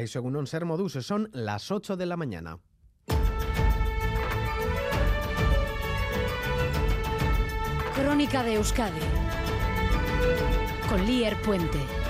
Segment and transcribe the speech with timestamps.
[0.00, 2.58] Egunon Ser Modus, son las 8 de la mañana.
[7.94, 9.00] Crónica de Euskadi
[10.88, 12.01] con Lier Puente.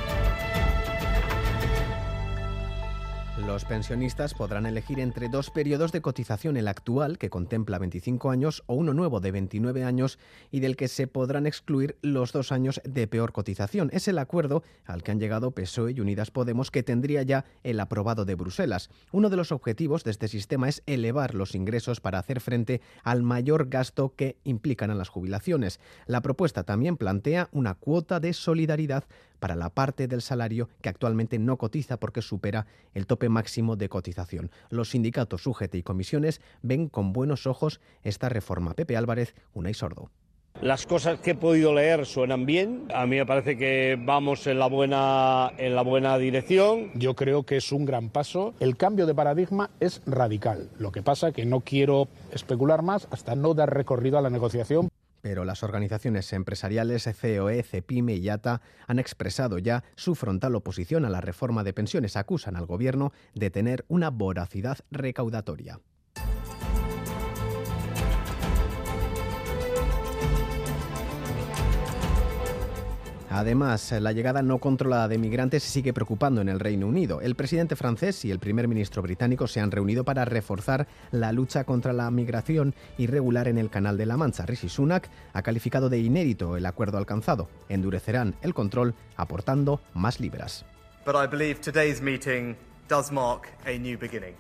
[3.47, 8.63] Los pensionistas podrán elegir entre dos periodos de cotización, el actual, que contempla 25 años,
[8.67, 10.21] o uno nuevo de 29 años
[10.53, 13.91] y del que se podrán excluir los dos años de peor cotización.
[13.93, 17.81] Es el acuerdo al que han llegado PSOE y Unidas Podemos, que tendría ya el
[17.81, 18.91] aprobado de Bruselas.
[19.11, 23.25] Uno de los objetivos de este sistema es elevar los ingresos para hacer frente al
[23.25, 25.81] mayor gasto que implican a las jubilaciones.
[26.07, 29.05] La propuesta también plantea una cuota de solidaridad
[29.43, 33.89] para la parte del salario que actualmente no cotiza porque supera el tope máximo de
[33.89, 34.53] cotización.
[34.71, 38.75] Los sindicatos UGT y comisiones ven con buenos ojos esta reforma.
[38.75, 40.13] Pepe Álvarez, Unai Sordo.
[40.61, 42.87] Las cosas que he podido leer suenan bien.
[42.95, 46.93] A mí me parece que vamos en la buena en la buena dirección.
[46.95, 48.55] Yo creo que es un gran paso.
[48.61, 50.71] El cambio de paradigma es radical.
[50.79, 54.89] Lo que pasa que no quiero especular más hasta no dar recorrido a la negociación
[55.23, 61.11] pero las organizaciones empresariales COE, CEPIME y IATA han expresado ya su frontal oposición a
[61.11, 62.17] la reforma de pensiones.
[62.17, 65.81] Acusan al gobierno de tener una voracidad recaudatoria.
[73.33, 77.23] Además, la llegada no controlada de migrantes sigue preocupando en el Reino Unido.
[77.23, 81.65] El presidente francés y el primer ministro británico se han reunido para reforzar la lucha
[81.65, 84.45] contra la migración irregular en el Canal de la Mancha.
[84.45, 87.49] Rishi Sunak ha calificado de inédito el acuerdo alcanzado.
[87.71, 90.67] Endurecerán el control aportando más libras.
[91.07, 92.55] But I believe today's meeting
[92.87, 94.35] does mark a new beginning.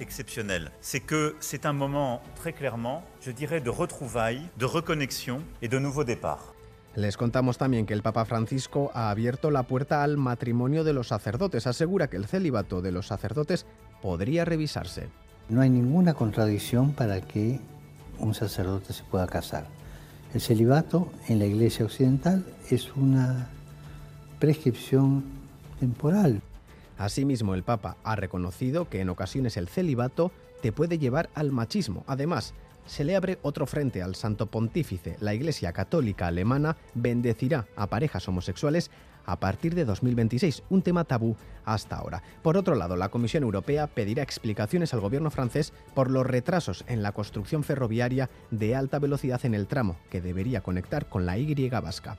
[0.00, 0.70] Exceptionnel.
[0.80, 5.78] C'est que c'est un moment très clairement, je dirais, de retrouvailles, de reconnexion et de
[5.78, 6.54] nouveau départ.
[6.96, 11.08] Les contamos también que el Papa Francisco ha abierto la puerta al matrimonio de los
[11.08, 11.66] sacerdotes.
[11.66, 13.66] Asegura que el celibato de los sacerdotes
[14.00, 15.08] podría revisarse.
[15.48, 17.58] No hay ninguna contradicción para que
[18.18, 19.66] un sacerdote se pueda casar.
[20.32, 23.48] El celibato en la Iglesia Occidental es una
[24.38, 25.24] prescripción
[25.80, 26.40] temporal.
[26.98, 30.32] Asimismo, el Papa ha reconocido que en ocasiones el celibato
[30.62, 32.04] te puede llevar al machismo.
[32.06, 32.54] Además,
[32.86, 35.16] se le abre otro frente al Santo Pontífice.
[35.20, 38.90] La Iglesia Católica Alemana bendecirá a parejas homosexuales
[39.26, 42.22] a partir de 2026, un tema tabú hasta ahora.
[42.42, 47.02] Por otro lado, la Comisión Europea pedirá explicaciones al gobierno francés por los retrasos en
[47.02, 51.70] la construcción ferroviaria de alta velocidad en el tramo que debería conectar con la Y
[51.70, 52.18] vasca.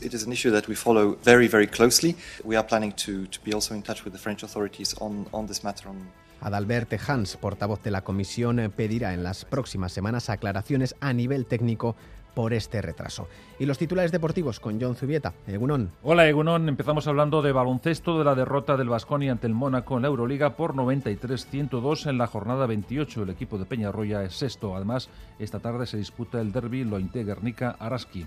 [0.00, 2.14] It is an issue that we follow very, very closely.
[2.44, 5.46] We are planning to, to be also in touch with the French authorities on, on
[5.46, 5.88] this matter.
[5.88, 5.96] On
[6.42, 11.96] Adalbert Hans, portavoz de la Comisión, pedirá en las próximas semanas aclaraciones a nivel técnico
[12.34, 13.26] por este retraso.
[13.58, 15.32] Y los titulares deportivos con John Zubieta.
[15.46, 15.90] Egunon.
[16.02, 20.02] Hola Egunon, empezamos hablando de baloncesto de la derrota del Vasconi ante el Mónaco en
[20.02, 23.22] la Euroliga por 93-102 en la jornada 28.
[23.22, 24.76] El equipo de Peñarroya es sexto.
[24.76, 25.08] Además,
[25.38, 28.26] esta tarde se disputa el derby Lointe Guernica-Araski.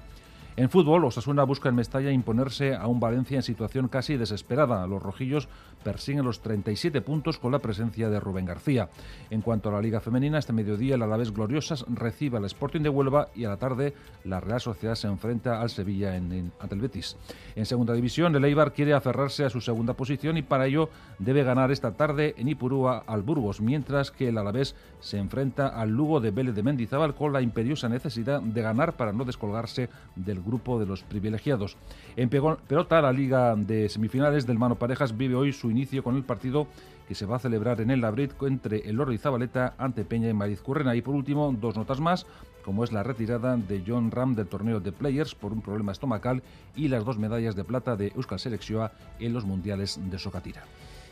[0.56, 4.86] En fútbol, Osasuna busca en Mestalla imponerse a un Valencia en situación casi desesperada.
[4.88, 5.48] Los rojillos
[5.84, 8.90] persiguen los 37 puntos con la presencia de Rubén García.
[9.30, 12.90] En cuanto a la Liga Femenina, este mediodía el Alavés Gloriosas recibe al Sporting de
[12.90, 13.94] Huelva y a la tarde
[14.26, 17.16] la Real Sociedad se enfrenta al Sevilla en, en, ante el Betis.
[17.56, 20.90] En segunda división, el Eibar quiere aferrarse a su segunda posición y para ello
[21.20, 25.90] debe ganar esta tarde en Ipurúa al Burgos, mientras que el Alavés se enfrenta al
[25.90, 30.42] Lugo de Vélez de Mendizábal con la imperiosa necesidad de ganar para no descolgarse del
[30.42, 31.78] grupo de los privilegiados.
[32.16, 36.24] En pelota, la Liga de Semifinales del Mano Parejas vive hoy su inicio con el
[36.24, 36.68] partido
[37.08, 40.30] que se va a celebrar en el Labrit entre el Loro y Zabaleta ante Peña
[40.30, 40.96] y Mariz Currena.
[40.96, 42.28] Y por último, dos notas más,
[42.64, 46.44] como es la retirada de John Ram del torneo de Players por un problema estomacal
[46.76, 50.64] y las dos medallas de plata de Euskal Selección en los Mundiales de Socatira.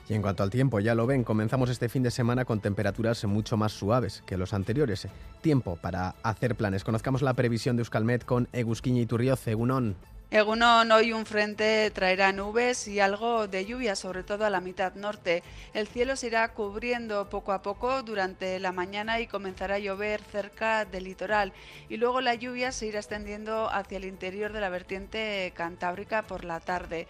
[0.09, 3.25] Y en cuanto al tiempo, ya lo ven, comenzamos este fin de semana con temperaturas
[3.25, 5.07] mucho más suaves que los anteriores.
[5.41, 6.85] Tiempo para hacer planes.
[6.85, 9.95] Conozcamos la previsión de Euskalmet con Egusquiña y Turrioz, Egunon.
[10.29, 14.93] Egunon, hoy un frente traerá nubes y algo de lluvia, sobre todo a la mitad
[14.95, 15.41] norte.
[15.73, 20.21] El cielo se irá cubriendo poco a poco durante la mañana y comenzará a llover
[20.21, 21.53] cerca del litoral.
[21.87, 26.43] Y luego la lluvia se irá extendiendo hacia el interior de la vertiente cantábrica por
[26.43, 27.07] la tarde.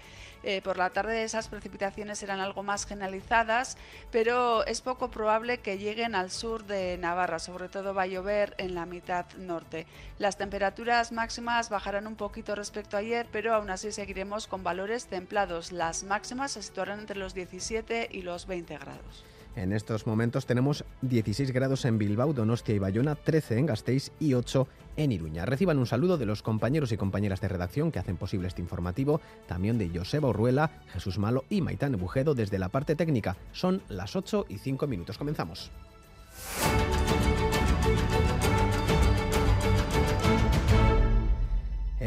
[0.49, 3.75] Eh, por la tarde esas precipitaciones serán algo más generalizadas,
[4.13, 8.55] pero es poco probable que lleguen al sur de Navarra, sobre todo va a llover
[8.57, 9.88] en la mitad norte.
[10.19, 15.07] Las temperaturas máximas bajarán un poquito respecto a ayer, pero aún así seguiremos con valores
[15.07, 15.73] templados.
[15.73, 19.25] Las máximas se situarán entre los 17 y los 20 grados.
[19.57, 24.36] En estos momentos tenemos 16 grados en Bilbao, Donostia y Bayona, 13 en Gasteiz y
[24.36, 24.68] 8
[24.98, 25.48] en Iruña.
[25.48, 29.19] Reciban un saludo de los compañeros y compañeras de redacción que hacen posible este informativo,
[29.48, 33.36] también de Joseba Urruela, Jesús Malo y Maitán Bujedo desde la parte técnica.
[33.51, 35.18] Son las 8 y 5 minutos.
[35.18, 35.71] Comenzamos.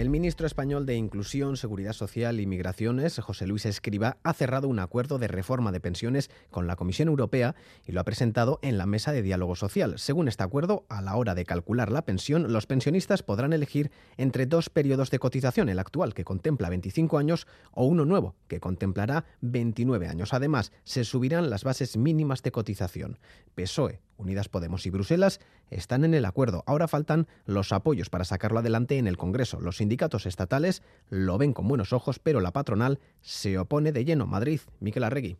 [0.01, 4.79] El ministro español de Inclusión, Seguridad Social y Migraciones, José Luis Escriba, ha cerrado un
[4.79, 7.55] acuerdo de reforma de pensiones con la Comisión Europea
[7.87, 9.99] y lo ha presentado en la mesa de diálogo social.
[9.99, 14.47] Según este acuerdo, a la hora de calcular la pensión, los pensionistas podrán elegir entre
[14.47, 19.27] dos periodos de cotización, el actual, que contempla 25 años, o uno nuevo, que contemplará
[19.43, 20.33] 29 años.
[20.33, 23.19] Además, se subirán las bases mínimas de cotización.
[23.55, 25.41] PSOE, Unidas Podemos y Bruselas
[25.71, 26.63] están en el acuerdo.
[26.67, 29.61] Ahora faltan los apoyos para sacarlo adelante en el Congreso.
[29.61, 34.27] Los sindicatos estatales lo ven con buenos ojos, pero la patronal se opone de lleno.
[34.27, 35.39] Madrid, Miquel Arregui.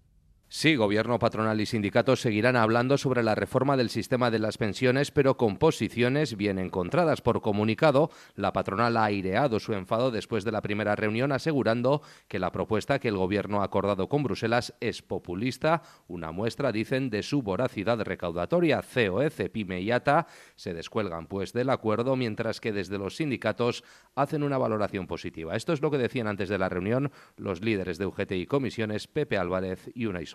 [0.53, 5.13] Sí, gobierno patronal y sindicatos seguirán hablando sobre la reforma del sistema de las pensiones,
[5.13, 7.21] pero con posiciones bien encontradas.
[7.21, 12.41] Por comunicado, la patronal ha aireado su enfado después de la primera reunión, asegurando que
[12.41, 17.23] la propuesta que el gobierno ha acordado con Bruselas es populista, una muestra, dicen, de
[17.23, 18.83] su voracidad recaudatoria.
[18.83, 20.27] COE, CEPIME y ATA
[20.57, 23.85] se descuelgan pues del acuerdo, mientras que desde los sindicatos
[24.17, 25.55] hacen una valoración positiva.
[25.55, 29.07] Esto es lo que decían antes de la reunión los líderes de UGT y comisiones,
[29.07, 30.27] Pepe Álvarez y Unai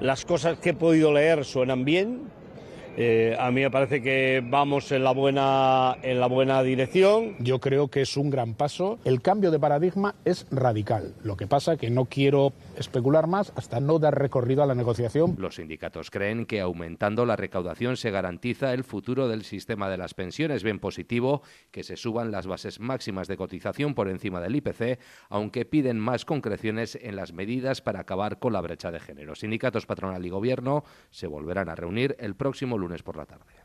[0.00, 2.22] las cosas que he podido leer suenan bien.
[2.96, 7.36] Eh, a mí me parece que vamos en la buena en la buena dirección.
[7.38, 8.98] Yo creo que es un gran paso.
[9.04, 11.14] El cambio de paradigma es radical.
[11.22, 15.36] Lo que pasa que no quiero especular más hasta no dar recorrido a la negociación.
[15.38, 20.12] Los sindicatos creen que aumentando la recaudación se garantiza el futuro del sistema de las
[20.12, 20.62] pensiones.
[20.62, 24.98] Ven positivo que se suban las bases máximas de cotización por encima del IPC,
[25.30, 29.34] aunque piden más concreciones en las medidas para acabar con la brecha de género.
[29.34, 33.62] Sindicatos patronal y gobierno se volverán a reunir el próximo lunes por la tarde.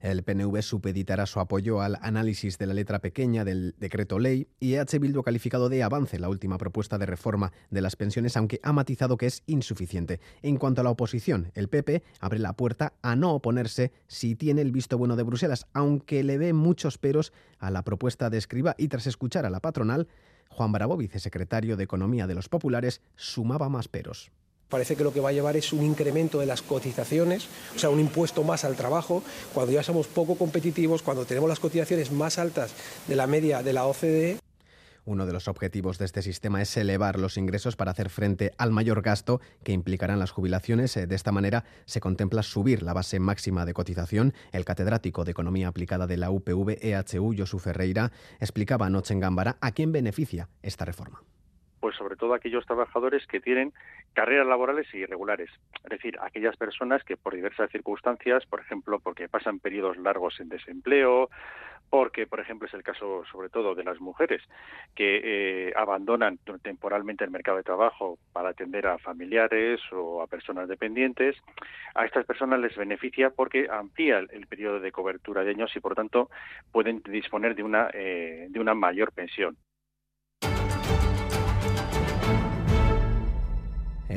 [0.00, 4.74] El PNV supeditará su apoyo al análisis de la letra pequeña del decreto ley y
[4.74, 8.60] EH Bildu ha calificado de avance la última propuesta de reforma de las pensiones, aunque
[8.62, 10.20] ha matizado que es insuficiente.
[10.42, 14.62] En cuanto a la oposición, el PP abre la puerta a no oponerse si tiene
[14.62, 18.76] el visto bueno de Bruselas, aunque le ve muchos peros a la propuesta de Escriba
[18.78, 20.06] y tras escuchar a la patronal,
[20.48, 24.30] Juan Bravo, vicesecretario de Economía de los Populares, sumaba más peros.
[24.68, 27.88] Parece que lo que va a llevar es un incremento de las cotizaciones, o sea,
[27.88, 29.22] un impuesto más al trabajo,
[29.54, 32.72] cuando ya somos poco competitivos, cuando tenemos las cotizaciones más altas
[33.06, 34.38] de la media de la OCDE.
[35.06, 38.70] Uno de los objetivos de este sistema es elevar los ingresos para hacer frente al
[38.70, 40.92] mayor gasto que implicarán las jubilaciones.
[40.92, 44.34] De esta manera se contempla subir la base máxima de cotización.
[44.52, 49.56] El catedrático de Economía Aplicada de la UPV EHU, Josu Ferreira, explicaba anoche en Gámbara
[49.62, 51.22] a quién beneficia esta reforma
[51.80, 53.72] pues sobre todo aquellos trabajadores que tienen
[54.12, 55.50] carreras laborales irregulares,
[55.84, 60.48] es decir, aquellas personas que por diversas circunstancias, por ejemplo, porque pasan periodos largos en
[60.48, 61.28] desempleo,
[61.90, 64.42] porque, por ejemplo, es el caso sobre todo de las mujeres
[64.94, 65.20] que
[65.68, 71.36] eh, abandonan temporalmente el mercado de trabajo para atender a familiares o a personas dependientes,
[71.94, 75.94] a estas personas les beneficia porque amplía el, periodo de cobertura de años y, por
[75.94, 76.30] tanto,
[76.72, 79.56] pueden disponer de una, eh, de una mayor pensión.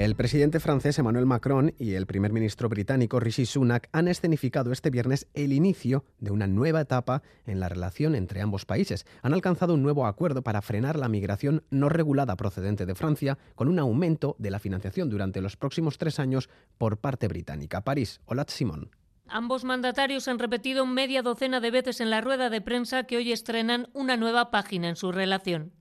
[0.02, 4.90] El presidente francés Emmanuel Macron y el primer ministro británico Rishi Sunak han escenificado este
[4.90, 9.06] viernes el inicio de una nueva etapa en la relación entre ambos países.
[9.22, 13.68] Han alcanzado un nuevo acuerdo para frenar la migración no regulada procedente de Francia, con
[13.68, 16.50] un aumento de la financiación durante los próximos tres años
[16.80, 17.82] por parte británica.
[17.82, 18.90] París, Olat Simón.
[19.28, 23.32] Ambos mandatarios han repetido media docena de veces en la rueda de prensa que hoy
[23.32, 25.74] estrenan una nueva página en su relación.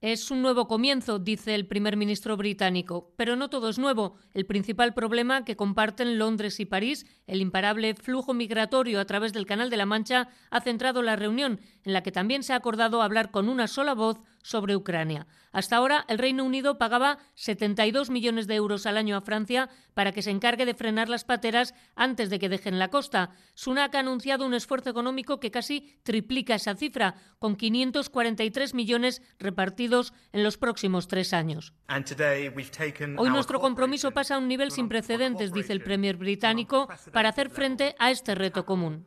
[0.00, 4.16] Es un nuevo comienzo, dice el primer ministro británico, pero no todo es nuevo.
[4.34, 9.46] El principal problema que comparten Londres y París, el imparable flujo migratorio a través del
[9.46, 13.02] Canal de la Mancha, ha centrado la reunión, en la que también se ha acordado
[13.02, 15.26] hablar con una sola voz sobre Ucrania.
[15.50, 20.12] Hasta ahora, el Reino Unido pagaba 72 millones de euros al año a Francia para
[20.12, 23.30] que se encargue de frenar las pateras antes de que dejen la costa.
[23.54, 29.05] Sunak ha anunciado un esfuerzo económico que casi triplica esa cifra, con 543 millones
[29.38, 31.72] repartidos en los próximos tres años.
[33.16, 37.50] Hoy nuestro compromiso pasa a un nivel sin precedentes, dice el Premier británico, para hacer
[37.50, 39.06] frente a este reto común.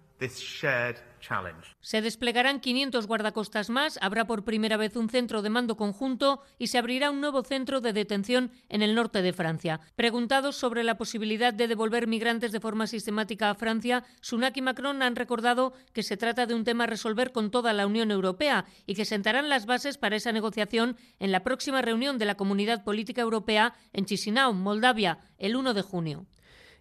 [1.82, 6.68] Se desplegarán 500 guardacostas más, habrá por primera vez un centro de mando conjunto y
[6.68, 9.80] se abrirá un nuevo centro de detención en el norte de Francia.
[9.96, 15.02] Preguntados sobre la posibilidad de devolver migrantes de forma sistemática a Francia, Sunak y Macron
[15.02, 18.66] han recordado que se trata de un tema a resolver con toda la Unión Europea
[18.86, 22.84] y que sentarán las bases para esa negociación en la próxima reunión de la Comunidad
[22.84, 26.26] Política Europea en Chisinau, Moldavia, el 1 de junio.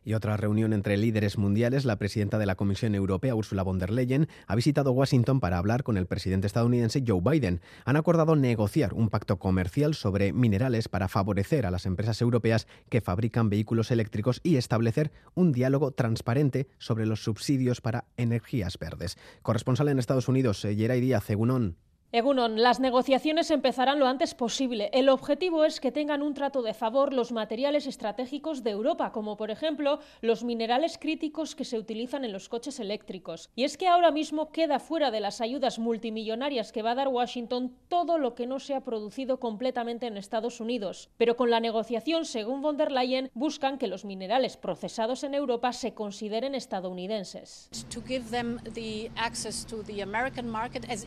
[0.08, 3.90] Y otra reunión entre líderes mundiales, la presidenta de la Comisión Europea, Ursula von der
[3.90, 7.60] Leyen, ha visitado Washington para hablar con el presidente estadounidense Joe Biden.
[7.84, 13.02] Han acordado negociar un pacto comercial sobre minerales para favorecer a las empresas europeas que
[13.02, 19.18] fabrican vehículos eléctricos y establecer un diálogo transparente sobre los subsidios para energías verdes.
[19.42, 21.76] Corresponsal en Estados Unidos, Yeray Díaz, Egunon.
[22.10, 24.88] Egunon, las negociaciones empezarán lo antes posible.
[24.94, 29.36] El objetivo es que tengan un trato de favor los materiales estratégicos de Europa, como
[29.36, 33.50] por ejemplo los minerales críticos que se utilizan en los coches eléctricos.
[33.54, 37.08] Y es que ahora mismo queda fuera de las ayudas multimillonarias que va a dar
[37.08, 41.10] Washington todo lo que no se ha producido completamente en Estados Unidos.
[41.18, 45.74] Pero con la negociación, según von der Leyen, buscan que los minerales procesados en Europa
[45.74, 47.68] se consideren estadounidenses.
[47.92, 51.06] To give them the access to the American market as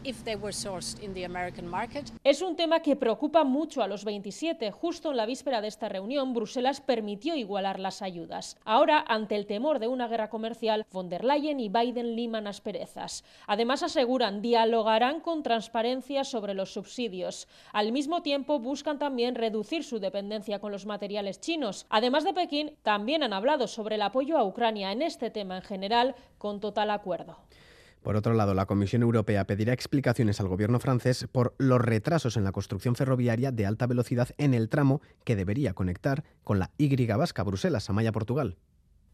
[2.23, 4.71] es un tema que preocupa mucho a los 27.
[4.71, 8.57] Justo en la víspera de esta reunión, Bruselas permitió igualar las ayudas.
[8.65, 13.23] Ahora, ante el temor de una guerra comercial, von der Leyen y Biden liman asperezas.
[13.47, 17.47] Además, aseguran dialogarán con transparencia sobre los subsidios.
[17.73, 21.85] Al mismo tiempo, buscan también reducir su dependencia con los materiales chinos.
[21.89, 25.63] Además de Pekín, también han hablado sobre el apoyo a Ucrania en este tema en
[25.63, 27.37] general, con total acuerdo.
[28.01, 32.43] Por otro lado, la Comisión Europea pedirá explicaciones al gobierno francés por los retrasos en
[32.43, 37.05] la construcción ferroviaria de alta velocidad en el tramo que debería conectar con la Y
[37.05, 38.57] vasca Bruselas, Amaya, Portugal.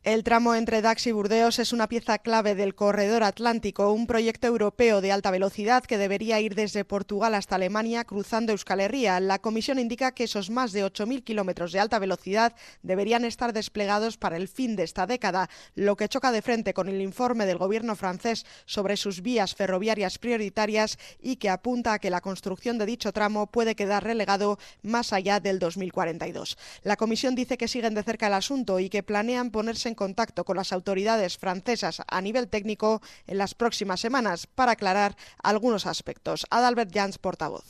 [0.08, 4.48] El tramo entre Dax y Burdeos es una pieza clave del Corredor Atlántico, un proyecto
[4.48, 9.20] europeo de alta velocidad que debería ir desde Portugal hasta Alemania cruzando Euskal Herria.
[9.20, 14.16] La Comisión indica que esos más de 8.000 kilómetros de alta velocidad deberían estar desplegados
[14.16, 17.58] para el fin de esta década, lo que choca de frente con el informe del
[17.58, 22.86] gobierno francés sobre sus vías ferroviarias prioritarias y que apunta a que la construcción de
[22.86, 26.58] dicho tramo puede quedar relegado más allá del 2042.
[26.84, 30.46] La Comisión dice que siguen de cerca el asunto y que planean ponerse en contacto
[30.46, 36.46] con las autoridades francesas a nivel técnico en las próximas semanas para aclarar algunos aspectos.
[36.50, 37.66] Adalbert Jans, portavoz.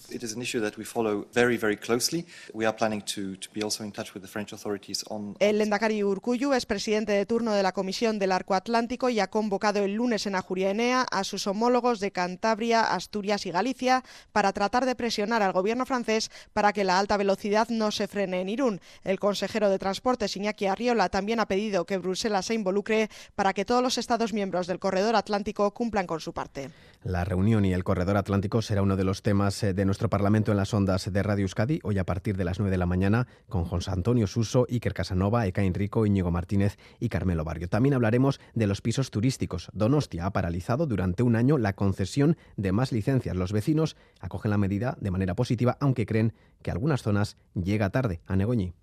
[5.39, 9.31] El Lendakari Urcuyu es presidente de turno de la Comisión del Arco Atlántico y ha
[9.31, 14.53] convocado el lunes en Ajuria Enea a sus homólogos de Cantabria, Asturias y Galicia para
[14.53, 18.49] tratar de presionar al gobierno francés para que la alta velocidad no se frene en
[18.49, 18.81] Irún.
[19.03, 23.65] El consejero de Transportes, Iñaki Arriola, también ha pedido que Bruselas se involucre para que
[23.65, 26.69] todos los Estados miembros del Corredor Atlántico cumplan con su parte.
[27.03, 30.51] La reunión y el Corredor Atlántico será uno de los temas eh, de nuestro Parlamento
[30.51, 33.27] en las ondas de Radio Euskadi, hoy a partir de las 9 de la mañana,
[33.47, 37.69] con José Antonio Suso, Iker Casanova, Eka Enrico, Íñigo Martínez y Carmelo Barrio.
[37.69, 39.69] También hablaremos de los pisos turísticos.
[39.73, 43.35] Donostia ha paralizado durante un año la concesión de más licencias.
[43.35, 48.21] Los vecinos acogen la medida de manera positiva, aunque creen que algunas zonas llega tarde.
[48.27, 48.73] A Negoñi.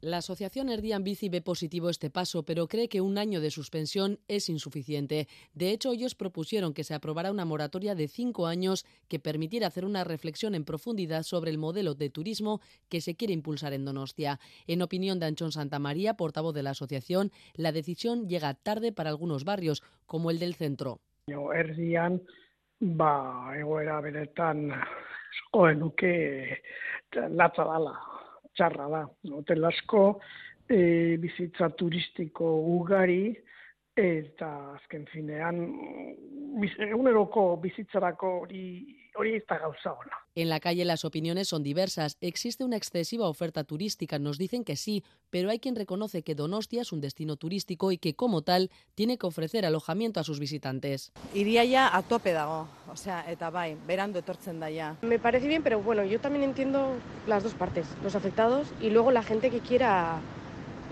[0.00, 4.18] La asociación Erdian Bici ve positivo este paso, pero cree que un año de suspensión
[4.28, 5.26] es insuficiente.
[5.54, 9.86] De hecho, ellos propusieron que se aprobara una moratoria de cinco años que permitiera hacer
[9.86, 12.60] una reflexión en profundidad sobre el modelo de turismo
[12.90, 14.38] que se quiere impulsar en Donostia.
[14.66, 19.44] En opinión de Anchón Santamaría, portavoz de la asociación, la decisión llega tarde para algunos
[19.44, 21.00] barrios, como el del centro.
[21.26, 22.22] Erdian,
[22.80, 24.72] egoera benetan,
[28.56, 29.02] txarra da.
[29.36, 30.04] Hotel asko,
[30.68, 33.36] e, bizitza turistiko ugari,
[33.96, 35.62] eta azken finean,
[36.60, 38.66] biz, eguneroko bizitzarako hori
[39.16, 40.12] hori ez da gauza ona.
[40.34, 42.18] En la calle las opiniones son diversas.
[42.20, 46.82] Existe una excesiva oferta turística, nos dicen que sí, pero hay quien reconoce que Donostia
[46.82, 51.12] es un destino turístico y que como tal tiene que ofrecer alojamiento a sus visitantes.
[51.34, 54.96] Iría ya a tope dago, o sea, eta bai, berando etortzen da ya.
[55.02, 56.92] Me parece bien, pero bueno, yo también entiendo
[57.26, 60.20] las dos partes, los afectados y luego la gente que quiera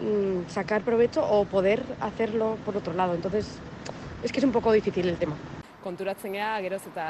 [0.01, 3.15] mmm, sacar provecho o poder hacerlo por otro lado.
[3.15, 3.59] Entonces,
[4.23, 5.37] es que es un poco difícil el tema.
[5.85, 7.07] Konturatzen gea geroz eta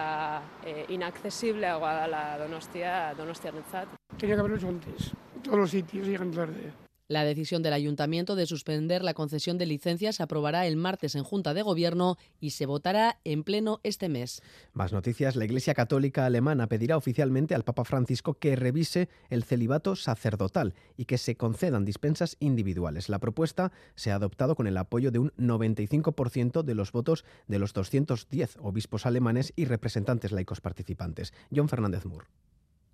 [0.67, 3.95] e, inaccesibleagoa dela Donostia, Donostiarrentzat.
[4.19, 5.13] Tenía que haberlo hecho antes.
[5.43, 6.84] Todos los sitios llegan tarde.
[7.07, 11.23] La decisión del ayuntamiento de suspender la concesión de licencias se aprobará el martes en
[11.23, 14.41] Junta de Gobierno y se votará en pleno este mes.
[14.73, 15.37] Más noticias.
[15.37, 21.05] La Iglesia Católica Alemana pedirá oficialmente al Papa Francisco que revise el celibato sacerdotal y
[21.05, 23.11] que se concedan dispensas individuales.
[23.11, 27.59] La propuesta se ha adoptado con el apoyo de un 95% de los votos de
[27.59, 31.35] los 210 obispos alemanes y representantes laicos participantes.
[31.55, 32.29] John Fernández Moore.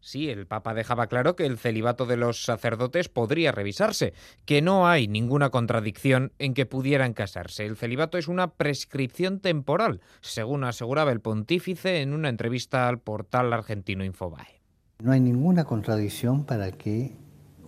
[0.01, 4.15] Sí, el Papa dejaba claro que el celibato de los sacerdotes podría revisarse,
[4.47, 7.67] que no hay ninguna contradicción en que pudieran casarse.
[7.67, 13.53] El celibato es una prescripción temporal, según aseguraba el pontífice en una entrevista al portal
[13.53, 14.61] argentino Infobae.
[15.01, 17.15] No hay ninguna contradicción para que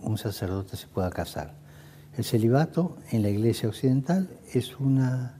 [0.01, 1.55] un sacerdote se pueda casar.
[2.17, 5.39] El celibato en la Iglesia Occidental es una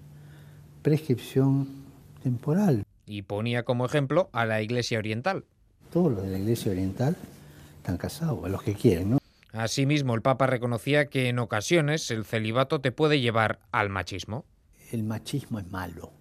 [0.83, 1.85] prescripción
[2.21, 2.83] temporal.
[3.05, 5.45] Y ponía como ejemplo a la Iglesia Oriental
[5.93, 7.15] todos los de la Iglesia Oriental
[7.77, 9.19] están casados, a los que quieren, ¿no?
[9.51, 14.45] Asimismo, el Papa reconocía que en ocasiones el celibato te puede llevar al machismo.
[14.91, 16.11] El machismo es malo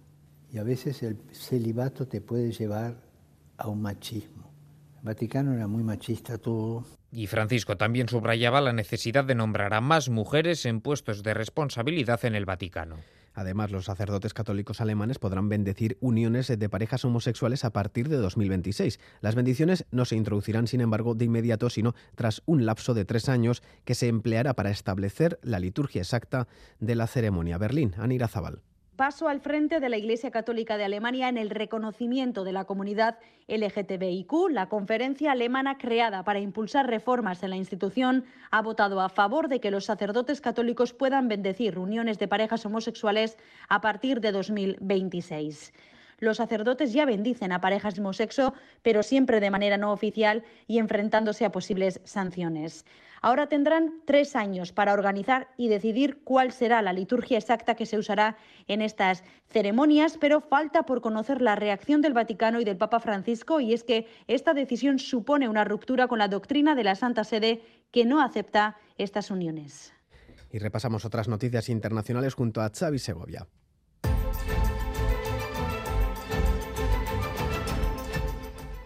[0.53, 2.95] y a veces el celibato te puede llevar
[3.57, 4.53] a un machismo.
[4.99, 6.85] El Vaticano era muy machista todo.
[7.11, 12.23] Y Francisco también subrayaba la necesidad de nombrar a más mujeres en puestos de responsabilidad
[12.25, 12.97] en el Vaticano.
[13.33, 18.99] Además, los sacerdotes católicos alemanes podrán bendecir uniones de parejas homosexuales a partir de 2026.
[19.21, 23.29] Las bendiciones no se introducirán, sin embargo, de inmediato, sino tras un lapso de tres
[23.29, 26.47] años que se empleará para establecer la liturgia exacta
[26.79, 27.57] de la ceremonia.
[27.57, 28.61] Berlín, Anira Zabal
[29.03, 33.17] paso al frente de la Iglesia Católica de Alemania en el reconocimiento de la comunidad
[33.49, 34.31] LGTBIQ.
[34.49, 39.59] La conferencia alemana creada para impulsar reformas en la institución ha votado a favor de
[39.59, 45.73] que los sacerdotes católicos puedan bendecir reuniones de parejas homosexuales a partir de 2026.
[46.19, 51.43] Los sacerdotes ya bendicen a parejas homosexo, pero siempre de manera no oficial y enfrentándose
[51.43, 52.85] a posibles sanciones.
[53.23, 57.97] Ahora tendrán tres años para organizar y decidir cuál será la liturgia exacta que se
[57.97, 58.35] usará
[58.67, 63.61] en estas ceremonias, pero falta por conocer la reacción del Vaticano y del Papa Francisco,
[63.61, 67.61] y es que esta decisión supone una ruptura con la doctrina de la Santa Sede
[67.91, 69.93] que no acepta estas uniones.
[70.51, 73.47] Y repasamos otras noticias internacionales junto a Xavi Segovia.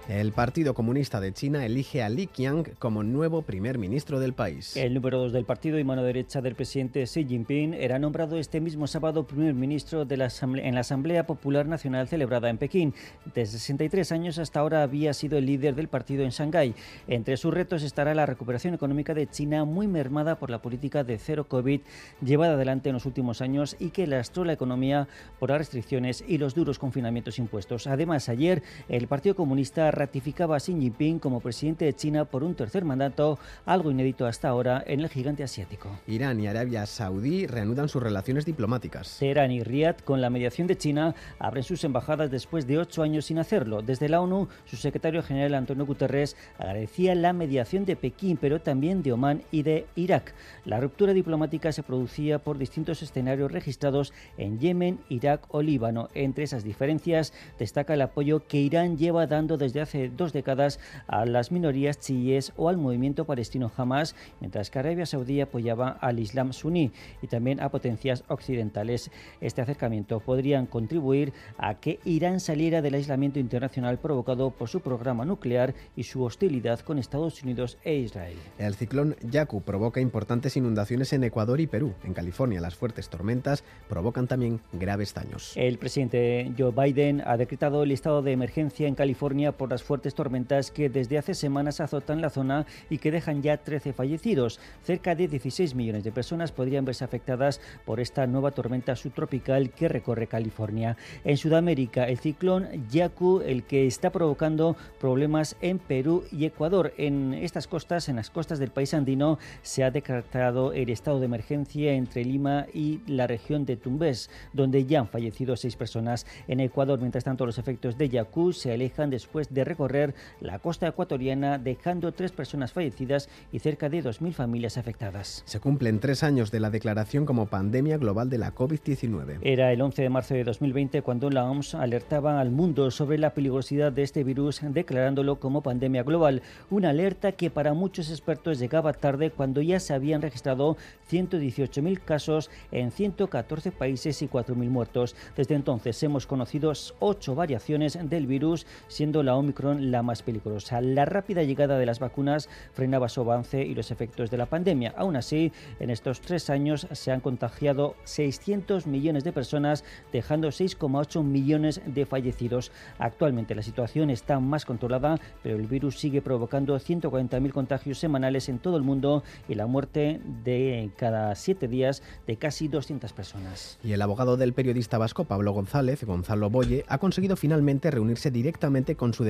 [0.08, 4.78] El Partido Comunista de China elige a Li Qiang como nuevo primer ministro del país.
[4.78, 8.62] El número dos del partido y mano derecha del presidente Xi Jinping era nombrado este
[8.62, 12.94] mismo sábado primer ministro de en la Asamblea Popular Nacional celebrada en Pekín.
[13.36, 16.74] Desde 63 años hasta ahora había sido el líder del partido en Shanghái.
[17.10, 21.18] Entre sus retos estará la recuperación económica de China, muy mermada por la política de
[21.18, 21.82] cero COVID
[22.24, 26.38] llevada adelante en los últimos años y que lastró la economía por las restricciones y
[26.38, 27.88] los duros confinamientos impuestos.
[27.88, 32.56] Además, ayer el Partido Comunista ratificaba a Xi Jinping como presidente de China por un
[32.56, 35.90] tercer mandato, algo inédito hasta ahora en el gigante asiático.
[36.08, 39.18] Irán y Arabia Saudí reanudan sus relaciones diplomáticas.
[39.20, 43.26] Teherán y Riad, con la mediación de China, abren sus embajadas después de ocho años
[43.26, 43.82] sin hacerlo.
[43.82, 49.02] Desde la ONU, su secretario general Antonio Guterres agradecía la mediación de Pekín, pero también
[49.02, 50.34] de Omán y de Irak.
[50.66, 56.10] La ruptura diplomática se producía por distintos escenarios registrados en Yemen, Irak o Líbano.
[56.14, 61.26] Entre esas diferencias destaca el apoyo que Irán lleva dando desde hace dos décadas a
[61.26, 66.54] las minorías chiíes o al movimiento palestino Hamas, mientras que Arabia Saudí apoyaba al Islam
[66.54, 69.12] suní y también a potencias occidentales.
[69.42, 75.26] Este acercamiento podrían contribuir a que Irán saliera del aislamiento internacional provocado por su programa
[75.26, 78.38] nuclear y su hostilidad con Estados Unidos e Israel.
[78.58, 81.94] El ciclón Yaku provoca importantes inundaciones en Ecuador y Perú.
[82.04, 85.54] En California, las fuertes tormentas provocan también graves daños.
[85.56, 90.16] El presidente Joe Biden ha decretado el estado de emergencia en California por las fuertes
[90.16, 94.60] tormentas que desde hace semanas azotan la zona y que dejan ya 13 fallecidos.
[94.84, 99.88] Cerca de 16 millones de personas podrían verse afectadas por esta nueva tormenta subtropical que
[99.88, 100.98] recorre California.
[101.24, 106.94] En Sudamérica, el ciclón Yaku, el que está provocando problemas en Perú y Ecuador.
[106.98, 111.26] En estas costas, en las costas del país andino, se ha decretado el estado de
[111.26, 116.26] emergencia entre Lima y la región de Tumbes, donde ya han fallecido seis personas.
[116.48, 120.88] En Ecuador, mientras tanto, los efectos de Yaku se alejan después de recorrer la costa
[120.88, 125.44] ecuatoriana, dejando tres personas fallecidas y cerca de 2.000 familias afectadas.
[125.46, 129.40] Se cumplen tres años de la declaración como pandemia global de la COVID-19.
[129.42, 133.34] Era el 11 de marzo de 2020 cuando la OMS alertaba al mundo sobre la
[133.34, 136.42] peligrosidad de este virus, declarándolo como pandemia global.
[136.70, 140.78] Una alerta que para muchos expertos llegaba tarde cuando ya se habían registrado
[141.12, 145.16] 118.000 casos en 114 países y 4.000 muertos.
[145.36, 150.82] Desde entonces hemos conocido ocho variaciones del virus, siendo la Omicron Omicron la más peligrosa.
[150.82, 154.94] La rápida llegada de las vacunas frenaba su avance y los efectos de la pandemia.
[154.96, 161.24] Aún así, en estos tres años se han contagiado 600 millones de personas, dejando 6,8
[161.24, 162.72] millones de fallecidos.
[163.00, 168.60] Actualmente la situación está más controlada, pero el virus sigue provocando 140.000 contagios semanales en
[168.60, 173.80] todo el mundo y la muerte de cada siete días de casi 200 personas.
[173.84, 178.96] Y el abogado del periodista vasco Pablo González, Gonzalo Boye, ha conseguido finalmente reunirse directamente
[178.96, 179.24] con su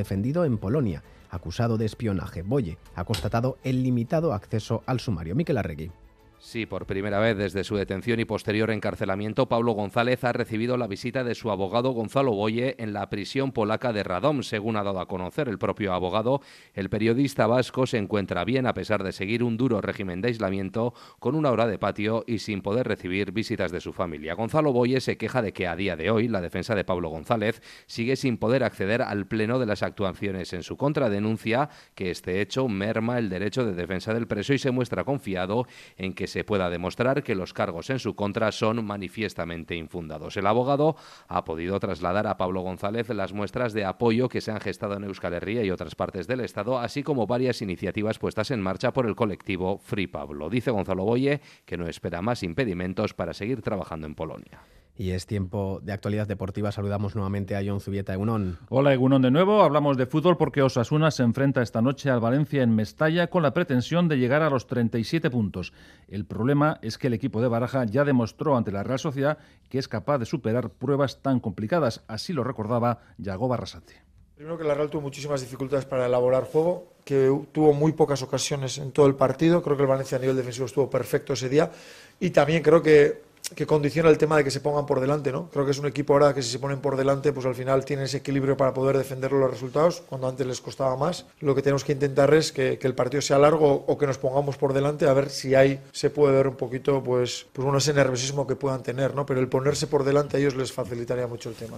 [0.45, 2.41] en Polonia, acusado de espionaje.
[2.41, 5.35] Boye ha constatado el limitado acceso al sumario.
[5.35, 5.91] Miquel Arregui.
[6.39, 10.85] Sí, por primera vez desde su detención y posterior encarcelamiento, Pablo González ha recibido la
[10.85, 14.43] visita de su abogado Gonzalo Boye en la prisión polaca de Radom.
[14.43, 16.41] Según ha dado a conocer el propio abogado,
[16.75, 20.93] el periodista vasco se encuentra bien a pesar de seguir un duro régimen de aislamiento,
[21.19, 24.35] con una hora de patio y sin poder recibir visitas de su familia.
[24.35, 27.63] Gonzalo Boye se queja de que a día de hoy la defensa de Pablo González
[27.87, 31.09] sigue sin poder acceder al pleno de las actuaciones en su contra.
[31.09, 35.65] Denuncia que este hecho merma el derecho de defensa del preso y se muestra confiado
[35.97, 40.37] en que se pueda demostrar que los cargos en su contra son manifiestamente infundados.
[40.37, 40.95] El abogado
[41.27, 45.05] ha podido trasladar a Pablo González las muestras de apoyo que se han gestado en
[45.05, 49.05] Euskal Herria y otras partes del Estado, así como varias iniciativas puestas en marcha por
[49.05, 50.49] el colectivo Free Pablo.
[50.49, 54.61] Dice Gonzalo Boye que no espera más impedimentos para seguir trabajando en Polonia.
[54.97, 56.71] Y es tiempo de actualidad deportiva.
[56.71, 58.57] Saludamos nuevamente a John Zubieta Egunon.
[58.69, 59.61] Hola Egunon de nuevo.
[59.61, 63.53] Hablamos de fútbol porque Osasuna se enfrenta esta noche al Valencia en Mestalla con la
[63.53, 65.71] pretensión de llegar a los 37 puntos.
[66.07, 69.37] El problema es que el equipo de Baraja ya demostró ante la Real Sociedad
[69.69, 72.03] que es capaz de superar pruebas tan complicadas.
[72.07, 74.01] Así lo recordaba Yago Barrasate.
[74.35, 78.77] Primero que la Real tuvo muchísimas dificultades para elaborar juego, que tuvo muy pocas ocasiones
[78.77, 79.61] en todo el partido.
[79.61, 81.71] Creo que el Valencia a nivel defensivo estuvo perfecto ese día.
[82.19, 85.49] Y también creo que que condiciona el tema de que se pongan por delante, ¿no?
[85.49, 87.85] Creo que es un equipo ahora que si se ponen por delante, pues al final
[87.85, 91.25] tienen ese equilibrio para poder defender los resultados, cuando antes les costaba más.
[91.39, 94.57] Lo que tenemos que intentar es que, el partido sea largo o que nos pongamos
[94.57, 97.93] por delante, a ver si ahí se puede ver un poquito, pues, pues bueno, ese
[97.93, 99.25] nerviosismo que puedan tener, ¿no?
[99.25, 101.77] Pero el ponerse por delante a ellos les facilitaría mucho el tema.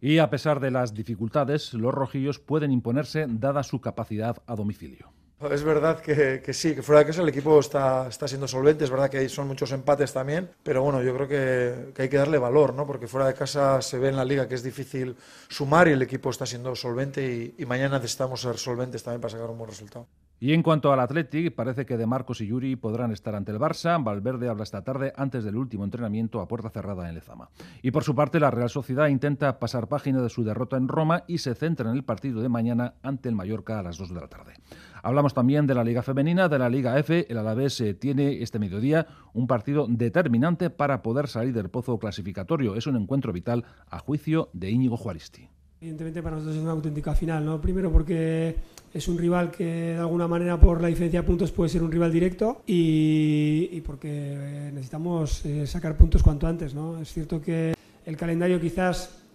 [0.00, 5.10] Y a pesar de las dificultades, los rojillos pueden imponerse dada su capacidad a domicilio.
[5.38, 8.90] Es verdad que, sí, que fuera de casa el equipo está, está siendo solvente, es
[8.90, 12.38] verdad que son muchos empates también, pero bueno, yo creo que, que, hay que darle
[12.38, 12.86] valor, ¿no?
[12.86, 15.14] porque fuera de casa se ve en la liga que es difícil
[15.48, 19.32] sumar y el equipo está siendo solvente y, y mañana necesitamos ser solventes también para
[19.32, 20.06] sacar un buen resultado.
[20.38, 23.58] Y en cuanto al Athletic, parece que De Marcos y Yuri podrán estar ante el
[23.58, 24.02] Barça.
[24.02, 27.48] Valverde habla esta tarde antes del último entrenamiento a puerta cerrada en Lezama.
[27.80, 31.24] Y por su parte, la Real Sociedad intenta pasar página de su derrota en Roma
[31.26, 34.20] y se centra en el partido de mañana ante el Mallorca a las 2 de
[34.20, 34.54] la tarde.
[35.02, 37.26] Hablamos también de la Liga Femenina, de la Liga F.
[37.28, 42.76] El Alavés eh, tiene este mediodía un partido determinante para poder salir del pozo clasificatorio.
[42.76, 45.48] Es un encuentro vital a juicio de Íñigo Juaristi.
[45.80, 47.60] Evidentemente para nosotros es una auténtica final, ¿no?
[47.60, 48.56] Primero porque
[48.94, 51.92] es un rival que de alguna manera por la diferencia de puntos puede ser un
[51.92, 56.98] rival directo y, porque necesitamos eh, sacar puntos cuanto antes, ¿no?
[56.98, 57.74] Es cierto que
[58.06, 59.25] el calendario quizás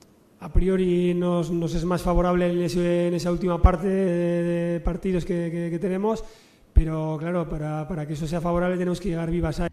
[0.41, 5.77] a priori nos, es más favorable en, ese, en, esa última parte de, partidos que,
[5.80, 6.25] tenemos,
[6.73, 9.67] pero claro, para, para que eso sea favorable tenemos que llegar vivas a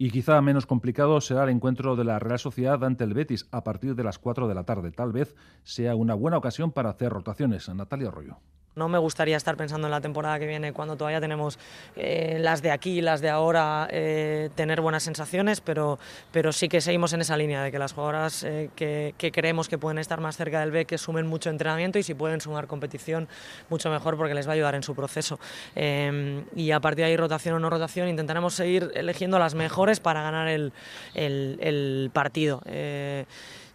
[0.00, 3.64] y quizá menos complicado será el encuentro de la Real Sociedad ante el Betis a
[3.64, 4.92] partir de las 4 de la tarde.
[4.92, 7.68] Tal vez sea una buena ocasión para hacer rotaciones.
[7.68, 8.36] Natalia Arroyo.
[8.78, 11.58] No me gustaría estar pensando en la temporada que viene cuando todavía tenemos
[11.96, 15.98] eh, las de aquí, las de ahora, eh, tener buenas sensaciones, pero,
[16.30, 19.68] pero sí que seguimos en esa línea de que las jugadoras eh, que, que, creemos
[19.68, 22.68] que pueden estar más cerca del B, que sumen mucho entrenamiento y si pueden sumar
[22.68, 23.28] competición,
[23.68, 25.40] mucho mejor porque les va a ayudar en su proceso.
[25.74, 30.22] y a partir de ahí, rotación o no rotación, intentaremos seguir eligiendo las mejores para
[30.22, 30.72] ganar el,
[31.14, 32.62] el, el partido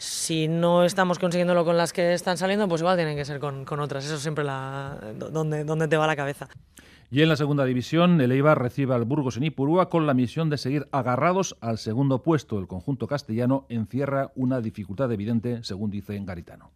[0.03, 3.63] si no estamos consiguiéndolo con las que están saliendo, pues igual tienen que ser con,
[3.63, 4.03] con otras.
[4.03, 6.49] Eso es siempre la, donde, donde te va la cabeza.
[7.09, 10.49] Y en la segunda división, el Eibar recibe al Burgos en Ipurúa con la misión
[10.49, 12.59] de seguir agarrados al segundo puesto.
[12.59, 16.71] El conjunto castellano encierra una dificultad evidente, según dice Garitano.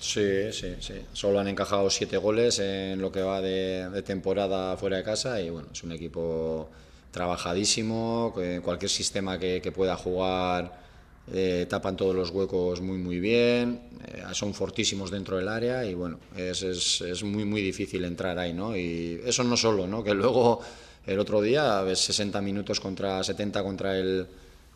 [0.00, 0.94] Sí, sí, sí.
[1.12, 5.40] Solo han encajado siete goles en lo que va de, de temporada fuera de casa
[5.40, 6.70] y bueno, es un equipo
[7.12, 10.87] trabajadísimo, cualquier sistema que, que pueda jugar
[11.32, 15.94] eh, tapan todos los huecos muy muy bien, eh, son fortísimos dentro del área y
[15.94, 18.76] bueno, es, es, es, muy muy difícil entrar ahí, ¿no?
[18.76, 20.02] Y eso no solo, ¿no?
[20.02, 20.60] Que luego
[21.06, 24.26] el otro día, ves 60 minutos contra 70 contra el,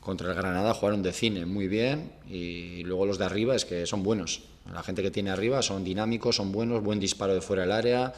[0.00, 3.86] contra el Granada, jugaron de cine muy bien y luego los de arriba es que
[3.86, 4.42] son buenos.
[4.72, 8.14] La gente que tiene arriba son dinámicos, son buenos, buen disparo de fuera del área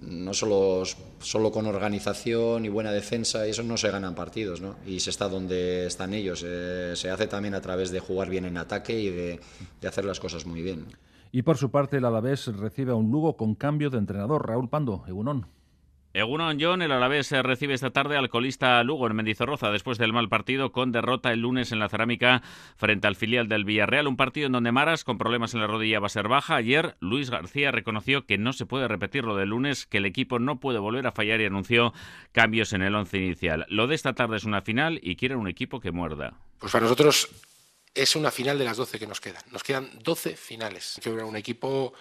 [0.00, 0.82] no solo,
[1.18, 4.76] solo con organización y buena defensa, eso no se ganan partidos, ¿no?
[4.86, 6.44] Y se está donde están ellos.
[6.46, 9.40] Eh, se hace también a través de jugar bien en ataque y de,
[9.86, 10.86] hacer las cosas muy bien.
[11.32, 14.46] Y por su parte, el Alavés recibe a un Lugo con cambio de entrenador.
[14.46, 15.46] Raúl Pando, Egunon.
[16.18, 20.28] Egunon John, el Alavés recibe esta tarde al colista Lugo en Mendizorroza después del mal
[20.28, 22.42] partido con derrota el lunes en la cerámica
[22.76, 26.00] frente al filial del Villarreal, un partido en donde Maras con problemas en la rodilla
[26.00, 26.56] va a ser baja.
[26.56, 30.40] Ayer Luis García reconoció que no se puede repetir lo del lunes, que el equipo
[30.40, 31.94] no puede volver a fallar y anunció
[32.32, 33.64] cambios en el once inicial.
[33.68, 36.34] Lo de esta tarde es una final y quieren un equipo que muerda.
[36.58, 37.28] Pues para nosotros
[37.94, 39.44] es una final de las 12 que nos quedan.
[39.52, 40.98] Nos quedan 12 finales.
[41.00, 41.94] Que un equipo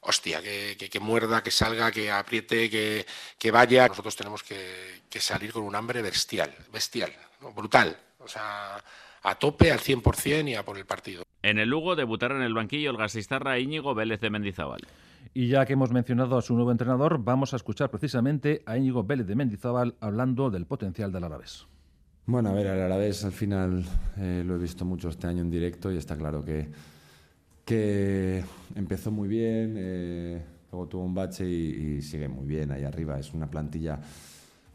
[0.00, 3.06] hostia, que, que, muerda, que salga, que apriete, que,
[3.38, 3.88] que vaya.
[3.88, 7.12] Nosotros tenemos que, salir con un hambre bestial, bestial,
[7.54, 7.96] brutal.
[8.18, 8.82] O sea,
[9.22, 11.24] a tope, al 100% y a por el partido.
[11.42, 14.80] En el Lugo debutará en el banquillo el gasistarra Íñigo Vélez de Mendizábal.
[15.34, 19.04] Y ya que hemos mencionado a su nuevo entrenador, vamos a escuchar precisamente a Íñigo
[19.04, 21.66] Vélez de Mendizábal hablando del potencial del Alavés.
[22.26, 23.84] Bueno, a ver, al Alavés al final
[24.18, 26.68] eh, lo he visto mucho este año en directo y está claro que
[27.68, 28.42] que
[28.76, 33.18] empezó muy bien, eh, luego tuvo un bache y, sigue muy bien ahí arriba.
[33.18, 34.00] Es una plantilla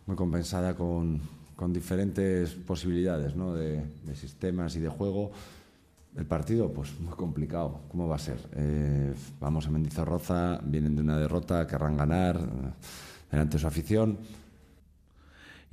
[0.05, 1.19] muy compensada con,
[1.55, 3.55] con diferentes posibilidades ¿no?
[3.55, 5.31] de, sistemas y de juego.
[6.15, 7.81] El partido, pues muy complicado.
[7.89, 8.37] ¿Cómo va a ser?
[8.55, 12.73] Eh, vamos a Mendizorroza, vienen de una derrota, querrán ganar eh,
[13.31, 14.19] delante de su afición.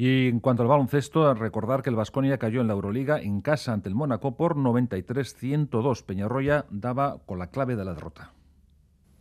[0.00, 3.74] Y en cuanto al baloncesto, recordar que el Vasconia cayó en la Euroliga en casa
[3.74, 6.04] ante el Mónaco por 93-102.
[6.04, 8.32] Peñarroya daba con la clave de la derrota.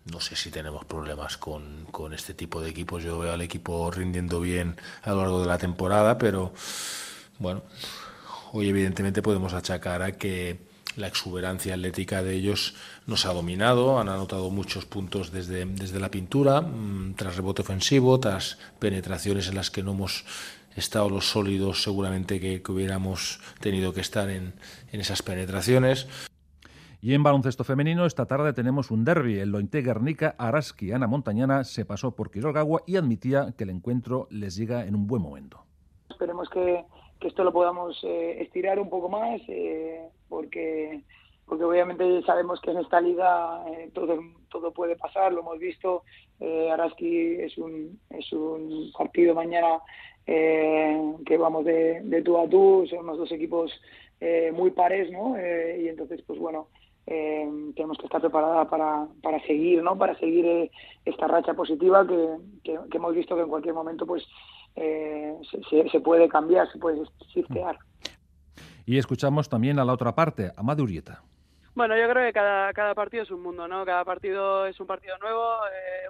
[0.09, 3.03] No sé si tenemos problemas con, con, este tipo de equipos.
[3.03, 6.53] Yo veo al equipo rindiendo bien a lo largo de la temporada, pero
[7.39, 7.63] bueno,
[8.53, 10.61] hoy evidentemente podemos achacar a que
[10.95, 16.09] la exuberancia atlética de ellos nos ha dominado, han anotado muchos puntos desde, desde la
[16.09, 20.23] pintura, mm, tras rebote ofensivo, tras penetraciones en las que no hemos
[20.75, 24.53] estado los sólidos seguramente que, hubiéramos tenido que estar en,
[24.91, 26.07] esas penetraciones.
[27.01, 29.39] Y en baloncesto femenino, esta tarde tenemos un derby.
[29.39, 34.27] El Lointe Guernica Araski Ana Montañana se pasó por Quirolgagua y admitía que el encuentro
[34.31, 35.63] les llega en un buen momento.
[36.09, 36.83] Esperemos que,
[37.21, 41.03] esto lo podamos eh, estirar un poco más, eh, porque,
[41.45, 46.03] porque obviamente sabemos que en esta liga eh, todo, todo puede pasar, lo hemos visto.
[46.41, 49.79] Araski es un, es un partido mañana
[50.31, 53.71] eh, que vamos de, tú a tú, son los dos equipos
[54.21, 55.35] eh, muy pares, ¿no?
[55.35, 56.67] Eh, y entonces, pues bueno,
[57.05, 59.97] tenemos que estar preparada para, para seguir, ¿no?
[59.97, 60.69] Para seguir
[61.05, 64.23] esta racha positiva que, hemos visto que en cualquier momento, pues,
[64.75, 67.01] se, se, puede cambiar, se puede
[67.33, 67.79] shiftear.
[68.85, 71.23] Y escuchamos también a la otra parte, a Madurieta.
[71.79, 73.85] Bueno, yo creo que cada, cada partido es un mundo, ¿no?
[73.85, 75.59] Cada partido es un partido nuevo,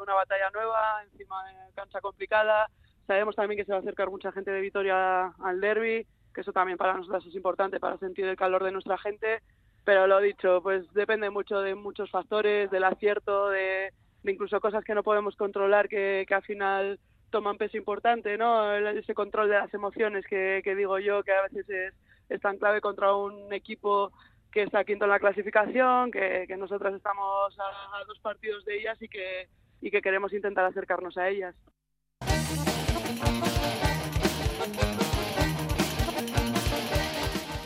[0.01, 2.67] una batalla nueva, encima de cancha complicada,
[3.05, 6.51] Sabemos también que se va a acercar mucha gente de Vitoria al derby, que eso
[6.51, 9.43] también para nosotros es importante para sentir el calor de nuestra gente.
[9.85, 14.95] Pero lo dicho, pues depende mucho de muchos factores, del acierto, de, incluso cosas que
[14.95, 18.73] no podemos controlar que, al final toman peso importante, ¿no?
[18.73, 21.93] Ese control de las emociones que, digo yo que a veces
[22.27, 24.11] es, tan clave contra un equipo
[24.51, 28.79] que está quinto en la clasificación, que, que nosotras estamos a, a, dos partidos de
[28.79, 29.47] ellas y que,
[29.81, 31.55] y que queremos intentar acercarnos a ellas.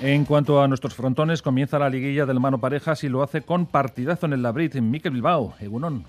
[0.01, 3.65] En cuanto a nuestros frontones, comienza la liguilla del mano parejas y lo hace con
[3.65, 6.03] partidazo en el Labrit en Miquel Bilbao, Egunon.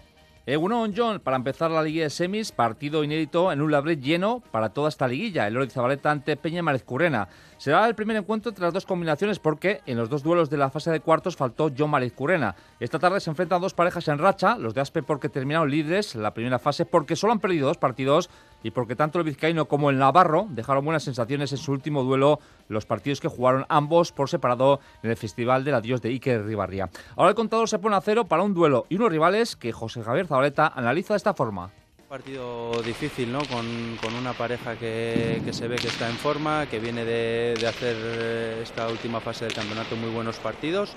[0.46, 4.70] Egunon, John, para empezar la liguilla de semis, partido inédito en un Labrit lleno para
[4.70, 7.28] toda esta liguilla, el Lori Zabaleta ante Peña Currena.
[7.64, 10.68] Será el primer encuentro entre las dos combinaciones porque en los dos duelos de la
[10.68, 12.54] fase de cuartos faltó John Currena.
[12.78, 16.34] Esta tarde se enfrentan dos parejas en racha, los de Aspe porque terminaron líderes la
[16.34, 18.28] primera fase porque solo han perdido dos partidos
[18.62, 22.38] y porque tanto el vizcaíno como el navarro dejaron buenas sensaciones en su último duelo,
[22.68, 26.90] los partidos que jugaron ambos por separado en el Festival del Adiós de Iker Ribarría.
[27.16, 30.02] Ahora el contador se pone a cero para un duelo y unos rivales que José
[30.02, 31.70] Javier Zabaleta analiza de esta forma.
[32.14, 33.40] Partido difícil, ¿no?
[33.40, 37.96] Con, una pareja que, se ve que está en forma, que viene de, de hacer
[38.62, 40.94] esta última fase del campeonato muy buenos partidos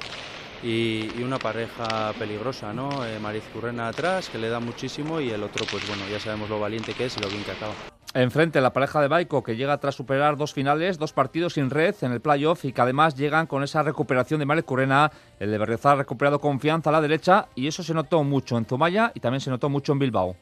[0.61, 3.03] y, una pareja peligrosa, ¿no?
[3.03, 6.51] Eh, Mariz Currena atrás, que le da muchísimo, y el otro, pues bueno, ya sabemos
[6.51, 7.73] lo valiente que es y lo bien que acaba.
[8.13, 11.95] Enfrente la pareja de Baiko que llega tras superar dos finales, dos partidos sin red
[12.01, 15.11] en el playoff y que además llegan con esa recuperación de Mariz Currena.
[15.39, 18.65] El de Berriozar ha recuperado confianza a la derecha y eso se notó mucho en
[18.65, 20.35] Zumaya y también se notó mucho en Bilbao.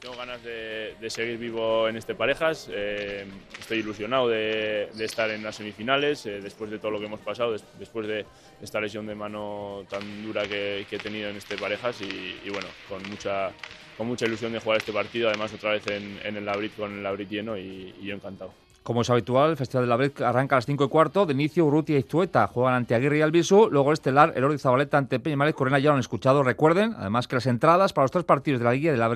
[0.00, 2.70] Tengo ganas de, seguir vivo en este parejas.
[2.72, 3.26] Eh,
[3.58, 7.54] estoy ilusionado de, estar en las semifinales eh, después de todo lo que hemos pasado,
[7.78, 8.24] después de
[8.62, 13.02] esta lesión de mano tan dura que, he tenido en este parejas y, bueno, con
[13.10, 13.50] mucha,
[13.98, 17.02] con mucha ilusión de jugar este partido, además otra vez en, el Labrit con el
[17.02, 18.52] Labrit lleno y, yo encantado.
[18.82, 21.26] Como es habitual, el Festival de la arranca a las 5 y cuarto.
[21.26, 23.68] De inicio, Urrutia y Zueta juegan ante Aguirre y Albisu.
[23.70, 26.42] Luego el estelar, el y Zabaleta ante Peñamales Corena ya lo han escuchado.
[26.42, 29.08] Recuerden, además, que las entradas para los tres partidos de la Guía de la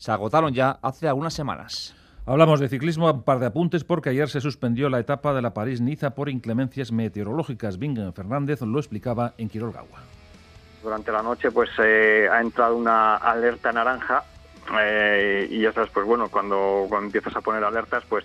[0.00, 1.94] se agotaron ya hace algunas semanas.
[2.24, 5.52] Hablamos de ciclismo, un par de apuntes porque ayer se suspendió la etapa de la
[5.52, 7.78] París-Niza por inclemencias meteorológicas.
[7.78, 9.98] Bingen Fernández lo explicaba en Quirolgagua.
[10.82, 14.24] Durante la noche pues eh, ha entrado una alerta naranja
[14.80, 18.24] eh, y ya sabes, pues bueno, cuando, cuando empiezas a poner alertas, pues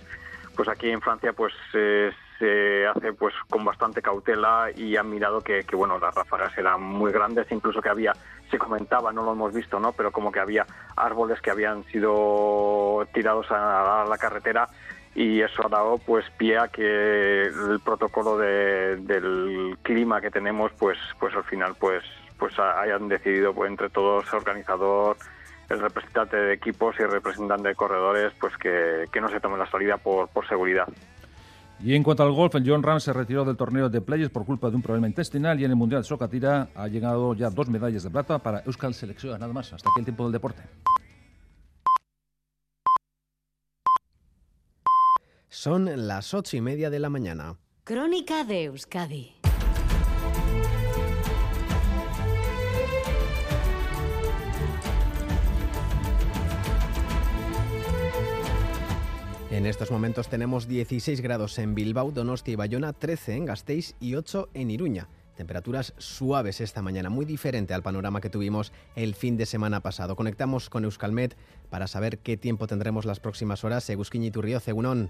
[0.56, 5.41] pues aquí en Francia pues eh, se hace pues con bastante cautela y han mirado
[5.41, 8.13] que, bueno las ráfagas eran muy grandes incluso que había
[8.52, 13.08] se comentaba no lo hemos visto no pero como que había árboles que habían sido
[13.13, 14.67] tirados a, la carretera
[15.13, 20.71] y eso ha dado pues pie a que el protocolo de, del clima que tenemos
[20.78, 22.04] pues pues al final pues
[22.38, 25.15] pues hayan decidido pues, entre todos organizador
[25.69, 29.60] el representante de equipos y el representante de corredores pues que, que no se tomen
[29.60, 30.88] la salida por, por seguridad.
[31.80, 34.70] Y en cuanto al golf, John Ram se retiró del torneo de players por culpa
[34.70, 38.04] de un problema intestinal y en el Mundial de Socatira ha llegado ya dos medallas
[38.04, 39.40] de plata para Euskal Selección.
[39.40, 40.64] Nada más, hasta aquí el tiempo del deporte.
[45.50, 47.58] Son las ocho y media de la mañana.
[47.84, 49.44] Crónica de Euskadi.
[59.56, 64.15] En estos momentos tenemos 16 grados en Bilbao, Donostia y Bayona, 13 en Gasteiz y
[64.15, 65.08] 8 en Iruña.
[65.38, 70.18] Temperaturas suaves esta mañana, muy diferente al panorama que tuvimos el fin de semana pasado.
[70.18, 71.38] Conectamos con Euskalmet
[71.70, 73.89] para saber qué tiempo tendremos las próximas horas.
[73.89, 75.10] Egusquiñi Turrio, Cegunón.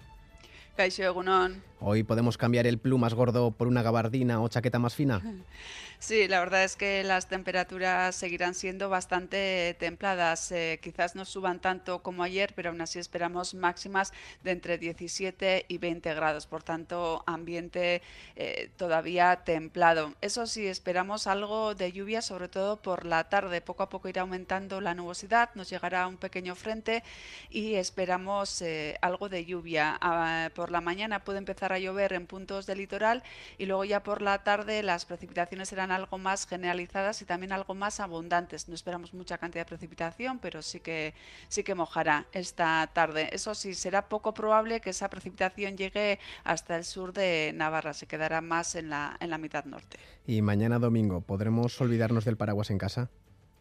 [1.87, 5.21] Hoy podemos cambiar el plus más gordo por una gabardina o chaqueta más fina.
[5.97, 10.51] Sí, la verdad es que las temperaturas seguirán siendo bastante templadas.
[10.51, 15.65] Eh, quizás no suban tanto como ayer, pero aún así esperamos máximas de entre 17
[15.67, 16.47] y 20 grados.
[16.47, 18.01] Por tanto, ambiente
[18.35, 20.13] eh, todavía templado.
[20.21, 23.61] Eso sí, esperamos algo de lluvia, sobre todo por la tarde.
[23.61, 27.03] Poco a poco irá aumentando la nubosidad, nos llegará un pequeño frente
[27.49, 29.97] y esperamos eh, algo de lluvia.
[30.01, 33.23] Ah, por la mañana puede empezar a llover en puntos del litoral
[33.57, 37.73] y luego ya por la tarde las precipitaciones serán algo más generalizadas y también algo
[37.73, 38.67] más abundantes.
[38.67, 41.13] No esperamos mucha cantidad de precipitación, pero sí que
[41.47, 43.29] sí que mojará esta tarde.
[43.31, 48.07] Eso sí, será poco probable que esa precipitación llegue hasta el sur de Navarra, se
[48.07, 49.97] quedará más en la, en la mitad norte.
[50.27, 53.09] Y mañana domingo, ¿podremos olvidarnos del paraguas en casa?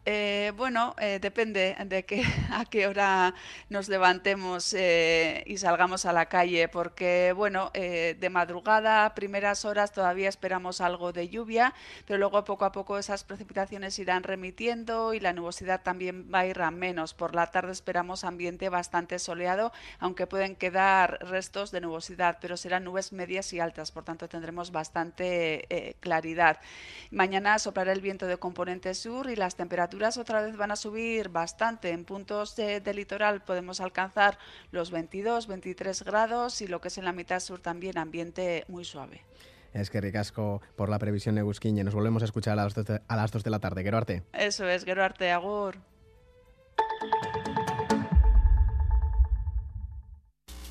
[0.07, 3.33] Eh, bueno, eh, depende de que, a qué hora
[3.69, 10.29] nos levantemos eh, y salgamos a la calle, porque bueno, de madrugada, primeras horas todavía
[10.29, 11.73] esperamos algo de lluvia,
[12.05, 16.45] pero luego poco a poco esas precipitaciones irán remitiendo y la nubosidad también va a
[16.45, 17.13] ir a menos.
[17.13, 22.83] Por la tarde esperamos ambiente bastante soleado, aunque pueden quedar restos de nubosidad, pero serán
[22.83, 26.59] nubes medias y altas, por tanto tendremos bastante claridad.
[27.11, 31.29] Mañana soplará el viento de componente sur y las temperaturas otra vez van a subir
[31.29, 31.89] bastante.
[31.91, 34.37] En puntos de, litoral podemos alcanzar
[34.71, 38.85] los 22, 23 grados y lo que es en la mitad sur también ambiente muy
[38.85, 39.21] suave.
[39.73, 41.83] Es que ricasco por la previsión de Busquiñe.
[41.83, 43.83] Nos volvemos a escuchar a las 2 de, a las 2 de la tarde.
[43.83, 44.23] Geroarte.
[44.33, 45.77] Eso es, Geroarte, agur.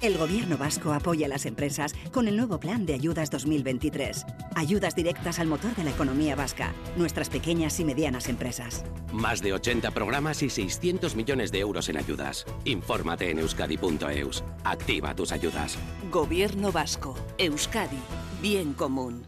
[0.05, 4.27] El gobierno vasco apoya a las empresas con el nuevo plan de ayudas 2023.
[4.55, 8.85] Ayudas directas al motor de la economía vasca, nuestras pequeñas y medianas empresas.
[9.15, 12.45] Más de 80 programas y 600 millones de euros en ayudas.
[12.67, 14.45] Infórmate en euskadi.eus.
[14.63, 15.79] Activa tus ayudas.
[16.13, 17.17] Gobierno vasco.
[17.39, 17.97] Euskadi.
[18.43, 19.25] Bien común.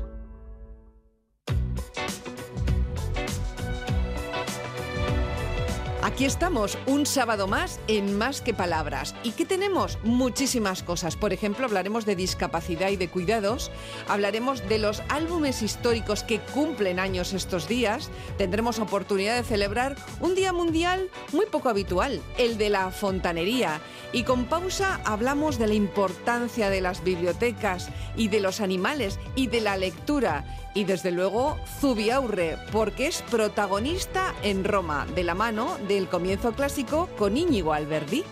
[6.09, 9.13] Aquí estamos, un sábado más en Más que Palabras.
[9.21, 9.99] ¿Y qué tenemos?
[10.01, 11.15] Muchísimas cosas.
[11.15, 13.69] Por ejemplo, hablaremos de discapacidad y de cuidados.
[14.07, 18.09] Hablaremos de los álbumes históricos que cumplen años estos días.
[18.39, 23.79] Tendremos oportunidad de celebrar un día mundial muy poco habitual, el de la fontanería.
[24.11, 29.45] Y con pausa hablamos de la importancia de las bibliotecas y de los animales y
[29.45, 30.43] de la lectura
[30.79, 37.09] y desde luego Zubiaurre, porque es protagonista en Roma, de la mano del comienzo clásico
[37.17, 38.23] con Íñigo Alberdi.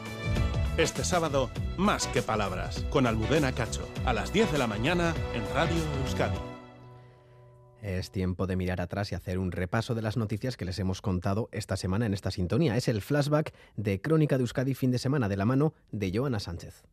[0.77, 5.43] Este sábado, más que palabras, con Almudena Cacho, a las 10 de la mañana en
[5.53, 6.37] Radio Euskadi.
[7.81, 11.01] Es tiempo de mirar atrás y hacer un repaso de las noticias que les hemos
[11.01, 12.77] contado esta semana en esta sintonía.
[12.77, 16.39] Es el flashback de Crónica de Euskadi fin de semana de la mano de Joana
[16.39, 16.85] Sánchez.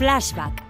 [0.00, 0.69] Flashback.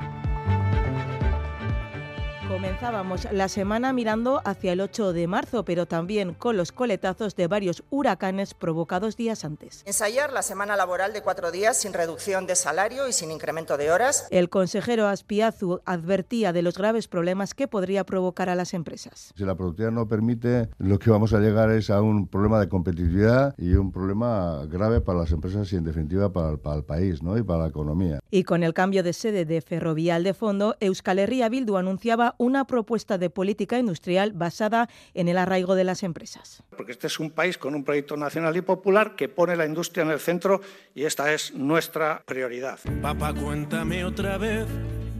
[2.51, 7.47] Comenzábamos la semana mirando hacia el 8 de marzo, pero también con los coletazos de
[7.47, 9.85] varios huracanes provocados días antes.
[9.87, 13.93] Ensayar la semana laboral de cuatro días sin reducción de salario y sin incremento de
[13.93, 14.27] horas.
[14.33, 19.33] El consejero Aspiazu advertía de los graves problemas que podría provocar a las empresas.
[19.37, 22.69] Si la productividad no permite, lo que vamos a llegar es a un problema de
[22.69, 26.83] competitividad y un problema grave para las empresas y en definitiva para el, para el
[26.83, 27.39] país ¿no?
[27.39, 28.19] y para la economía.
[28.29, 32.65] Y con el cambio de sede de Ferrovial de Fondo, Euskal Herria Bildu anunciaba una
[32.65, 36.63] propuesta de política industrial basada en el arraigo de las empresas.
[36.75, 40.05] Porque este es un país con un proyecto nacional y popular que pone la industria
[40.05, 40.63] en el centro
[40.95, 42.79] y esta es nuestra prioridad.
[43.03, 44.67] Papá, cuéntame otra vez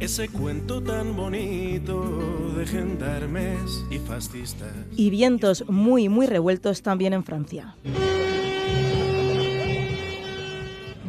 [0.01, 4.73] ese cuento tan bonito de gendarmes y fascistas.
[4.97, 7.77] Y vientos muy, muy revueltos también en Francia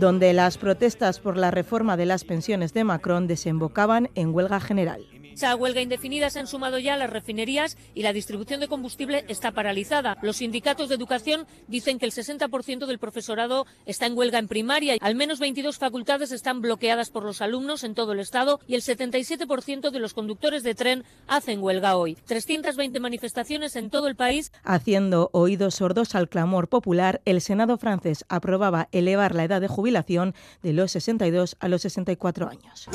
[0.01, 5.05] donde las protestas por la reforma de las pensiones de Macron desembocaban en huelga general.
[5.41, 9.25] Esa huelga indefinida se han sumado ya a las refinerías y la distribución de combustible
[9.27, 10.15] está paralizada.
[10.21, 14.97] Los sindicatos de educación dicen que el 60% del profesorado está en huelga en primaria.
[15.01, 18.83] Al menos 22 facultades están bloqueadas por los alumnos en todo el Estado y el
[18.83, 22.13] 77% de los conductores de tren hacen huelga hoy.
[22.27, 24.51] 320 manifestaciones en todo el país.
[24.63, 30.35] Haciendo oídos sordos al clamor popular, el Senado francés aprobaba elevar la edad de jubilación
[30.61, 32.87] de los 62 a los 64 años.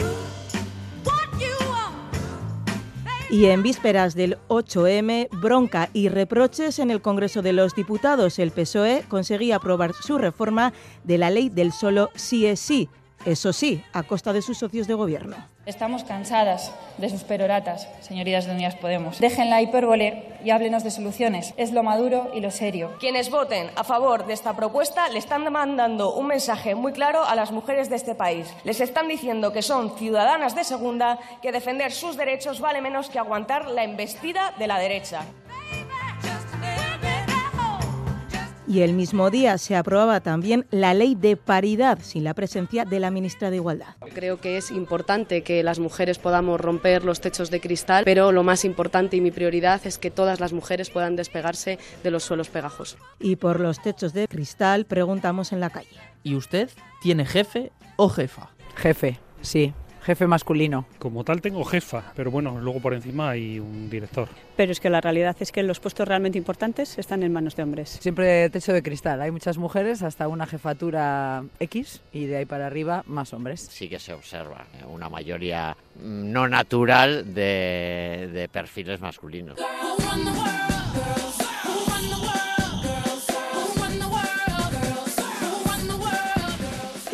[3.29, 8.53] Y en vísperas del 8M, bronca y reproches en el Congreso de los Diputados, el
[8.53, 10.73] PSOE conseguía aprobar su reforma
[11.03, 12.89] de la ley del solo sí es sí,
[13.27, 15.37] eso sí, a costa de sus socios de gobierno.
[15.67, 19.19] Estamos cansadas de sus peroratas, señorías de Unidas Podemos.
[19.19, 21.53] Dejen la hipérbole y háblenos de soluciones.
[21.57, 22.95] Es lo maduro y lo serio.
[23.01, 27.35] Quienes voten a favor de esta propuesta le están mandando un mensaje muy claro a
[27.35, 28.47] las mujeres de este país.
[28.63, 33.19] Les están diciendo que son ciudadanas de segunda, que defender sus derechos vale menos que
[33.19, 35.23] aguantar la embestida de la derecha.
[38.69, 42.99] Y el mismo día se aprobaba también la ley de paridad sin la presencia de
[42.99, 43.95] la ministra de Igualdad.
[44.13, 48.43] Creo que es importante que las mujeres podamos romper los techos de cristal, pero lo
[48.43, 52.49] más importante y mi prioridad es que todas las mujeres puedan despegarse de los suelos
[52.49, 52.99] pegajosos.
[53.21, 55.89] Y por los techos de cristal preguntamos en la calle.
[56.25, 56.69] ¿Y usted
[57.01, 58.51] tiene jefe o jefa?
[58.75, 59.73] Jefe, sí
[60.07, 60.87] jefe masculino.
[61.01, 64.29] Como tal tengo jefa, pero bueno, luego por encima hay un director.
[64.57, 67.65] Pero es que la realidad es que los puestos realmente importantes están en manos de
[67.65, 67.99] hombres.
[68.01, 72.69] Siempre techo de cristal, hay muchas mujeres hasta una jefatura X y de ahí para
[72.69, 73.63] arriba más hombres.
[73.63, 79.59] Sí que se observa una mayoría no natural de, de perfiles masculinos.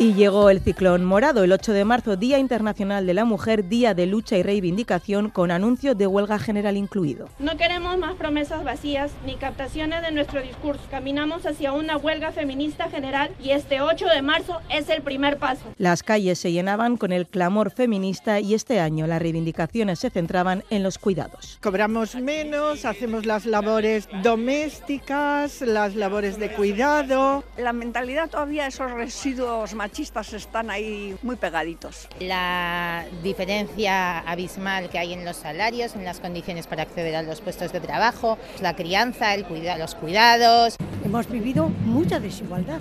[0.03, 3.93] Y llegó el ciclón morado el 8 de marzo, Día Internacional de la Mujer, Día
[3.93, 7.29] de Lucha y Reivindicación, con anuncio de huelga general incluido.
[7.39, 10.81] No queremos más promesas vacías ni captaciones de nuestro discurso.
[10.91, 15.61] Caminamos hacia una huelga feminista general y este 8 de marzo es el primer paso.
[15.77, 20.65] Las calles se llenaban con el clamor feminista y este año las reivindicaciones se centraban
[20.69, 21.59] en los cuidados.
[21.63, 27.45] Cobramos menos, hacemos las labores domésticas, las labores de cuidado.
[27.57, 32.07] La mentalidad todavía, esos residuos machistas están ahí muy pegaditos.
[32.19, 37.41] La diferencia abismal que hay en los salarios, en las condiciones para acceder a los
[37.41, 40.77] puestos de trabajo, la crianza, el cuida los cuidados.
[41.05, 42.79] Hemos vivido mucha desigualdad,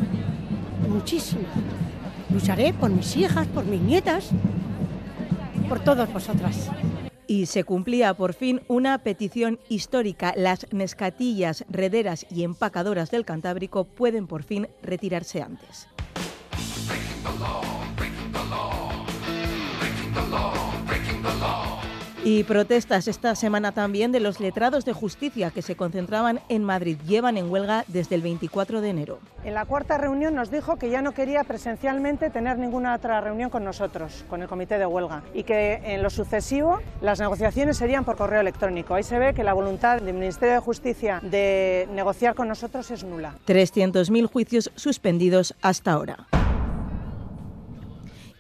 [0.89, 1.51] muchísima.
[2.31, 4.31] Lucharé por mis hijas, por mis nietas,
[5.69, 6.71] por todas vosotras.
[7.27, 10.33] Y se cumplía por fin una petición histórica.
[10.35, 15.89] Las nescatillas, rederas y empacadoras del Cantábrico pueden por fin retirarse antes.
[22.25, 26.97] Y protestas esta semana también de los letrados de justicia que se concentraban en Madrid.
[27.05, 29.19] Llevan en huelga desde el 24 de enero.
[29.45, 33.51] En la cuarta reunión nos dijo que ya no quería presencialmente tener ninguna otra reunión
[33.51, 38.05] con nosotros, con el comité de huelga, y que en lo sucesivo las negociaciones serían
[38.05, 38.95] por correo electrónico.
[38.95, 43.03] Ahí se ve que la voluntad del Ministerio de Justicia de negociar con nosotros es
[43.03, 43.35] nula.
[43.49, 46.29] 300.000 juicios suspendidos hasta ahora.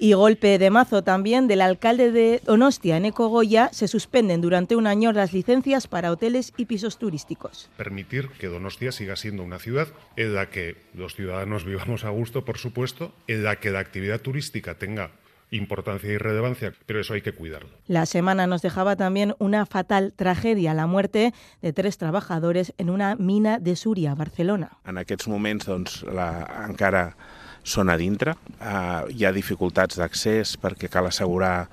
[0.02, 4.88] Y golpe de mazo también del alcalde de Donostia, Eneco Goya, se suspenden durante un
[4.88, 7.70] año las licencias para hoteles y pisos turísticos.
[7.76, 9.86] Permitir que Donostia siga siendo una ciudad
[10.16, 14.20] en la que los ciudadanos vivamos a gusto, por supuesto, en la que la actividad
[14.20, 15.12] turística tenga
[15.52, 17.70] importancia y relevancia, pero eso hay que cuidarlo.
[17.86, 23.14] La semana nos dejaba también una fatal tragedia, la muerte de tres trabajadores en una
[23.14, 24.78] mina de Súria, Barcelona.
[24.84, 27.14] En aquests moments doncs, la, encara
[27.62, 28.34] són a dintre.
[28.60, 31.68] Uh, hi ha dificultats d'accés perquè cal assegurar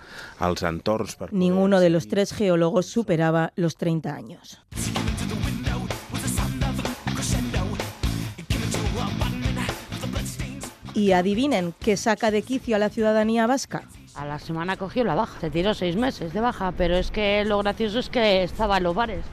[0.46, 1.16] els entorns.
[1.20, 4.60] Per Ninguno de los tres geólogos superaba los 30 años.
[10.94, 13.84] Y adivinen qué saca de quicio a la ciudadanía vasca.
[14.16, 17.46] A la semana cogió la baja, se tiró seis meses de baja, pero es que
[17.46, 19.24] lo gracioso es que estaba en los bares.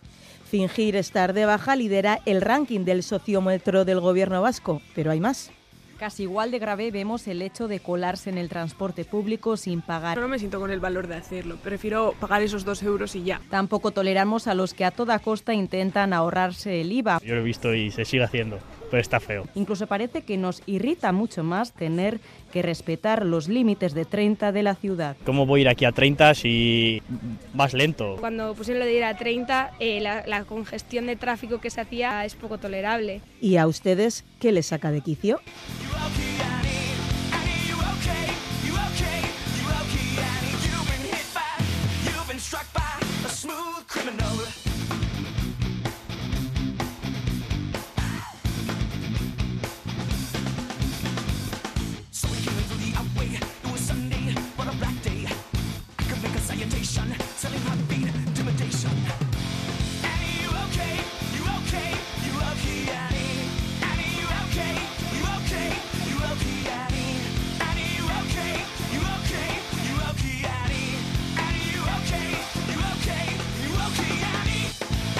[0.48, 5.50] Fingir estar de baja lidera el ranking del sociómetro del gobierno vasco, pero hay más.
[5.98, 10.18] Casi igual de grave vemos el hecho de colarse en el transporte público sin pagar.
[10.18, 13.40] No me siento con el valor de hacerlo, prefiero pagar esos dos euros y ya.
[13.48, 17.20] Tampoco toleramos a los que a toda costa intentan ahorrarse el IVA.
[17.24, 18.58] Yo lo he visto y se sigue haciendo,
[18.90, 19.44] pero está feo.
[19.54, 22.20] Incluso parece que nos irrita mucho más tener
[22.52, 25.16] que respetar los límites de 30 de la ciudad.
[25.24, 27.02] ¿Cómo voy a ir aquí a 30 si
[27.54, 28.16] más lento?
[28.20, 31.80] Cuando pusieron lo de ir a 30, eh, la, la congestión de tráfico que se
[31.80, 33.20] hacía es poco tolerable.
[33.40, 35.40] ¿Y a ustedes qué les saca de quicio?
[56.96, 57.78] station, selling hot
[58.28, 58.90] intimidation.
[60.10, 60.96] Annie, you okay?
[61.36, 61.90] You okay?
[62.24, 63.36] You okay, Annie?
[63.84, 64.74] Annie, you okay?
[65.16, 65.68] You okay?
[66.08, 67.20] You okay, Annie?
[67.68, 68.54] Annie, you okay?
[68.94, 69.50] You okay?
[69.88, 70.92] You okay, Annie?
[71.44, 72.28] Annie, you okay?
[72.72, 73.26] You okay?
[73.62, 74.66] You okay, Annie?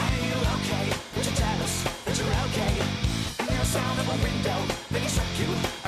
[0.04, 0.86] Annie, you okay?
[1.14, 1.74] Would you tell us
[2.04, 2.74] that you're okay?
[3.40, 4.58] You hear a sound of a window,
[4.90, 5.85] maybe shook you.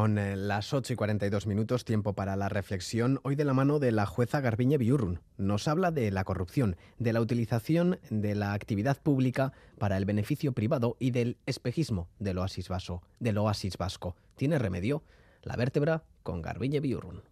[0.00, 3.78] Son eh, las 8 y 42 minutos, tiempo para la reflexión, hoy de la mano
[3.78, 5.20] de la jueza Garbiñe Biurrun.
[5.36, 10.52] Nos habla de la corrupción, de la utilización de la actividad pública para el beneficio
[10.52, 14.16] privado y del espejismo del oasis, vaso, del oasis vasco.
[14.36, 15.02] ¿Tiene remedio?
[15.42, 17.29] La vértebra con Garbiñe Biurrun.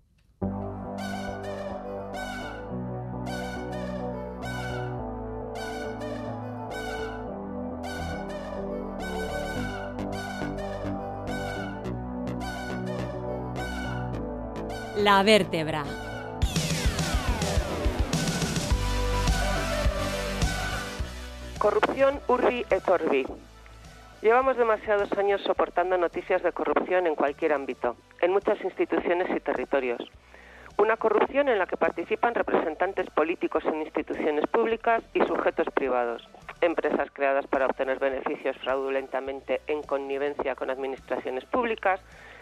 [14.99, 15.85] La vértebra.
[21.61, 23.25] Corrupción urbi et orbi.
[24.23, 30.01] Llevamos demasiados años soportando noticias de corrupción en cualquier ámbito, en muchas instituciones y territorios.
[30.79, 36.29] Una corrupción en la que participan representantes políticos en instituciones públicas y sujetos privados,
[36.61, 42.01] empresas creadas para obtener beneficios fraudulentamente en connivencia con administraciones públicas,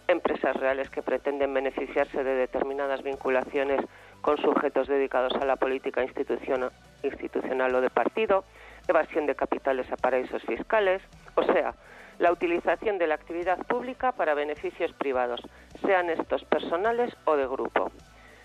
[0.09, 3.81] empresas reales que pretenden beneficiarse de determinadas vinculaciones
[4.21, 8.45] con sujetos dedicados a la política institucional o de partido,
[8.89, 11.03] evasión de capitales a paraísos fiscales,
[11.35, 11.75] o sea,
[12.19, 15.41] la utilización de la actividad pública para beneficios privados,
[15.85, 17.91] sean estos personales o de grupo.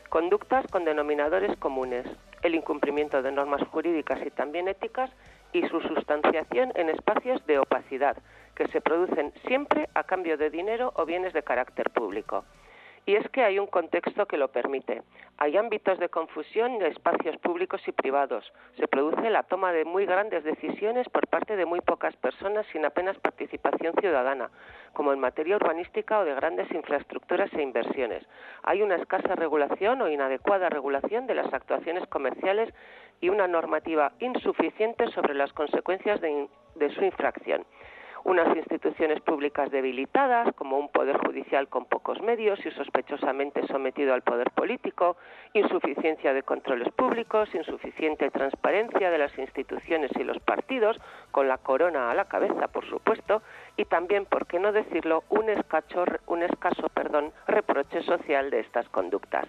[0.09, 2.05] Conductas con denominadores comunes,
[2.41, 5.09] el incumplimiento de normas jurídicas y también éticas
[5.53, 8.17] y su sustanciación en espacios de opacidad,
[8.55, 12.45] que se producen siempre a cambio de dinero o bienes de carácter público.
[13.05, 15.01] Y es que hay un contexto que lo permite.
[15.37, 18.53] Hay ámbitos de confusión de espacios públicos y privados.
[18.77, 22.85] Se produce la toma de muy grandes decisiones por parte de muy pocas personas sin
[22.85, 24.51] apenas participación ciudadana,
[24.93, 28.23] como en materia urbanística o de grandes infraestructuras e inversiones.
[28.63, 32.71] Hay una escasa regulación o inadecuada regulación de las actuaciones comerciales
[33.19, 37.65] y una normativa insuficiente sobre las consecuencias de, de su infracción
[38.23, 44.21] unas instituciones públicas debilitadas, como un poder judicial con pocos medios y sospechosamente sometido al
[44.21, 45.17] poder político,
[45.53, 50.97] insuficiencia de controles públicos, insuficiente transparencia de las instituciones y los partidos,
[51.31, 53.41] con la corona a la cabeza, por supuesto,
[53.77, 55.45] y también, por qué no decirlo, un,
[56.27, 59.47] un escaso perdón, reproche social de estas conductas.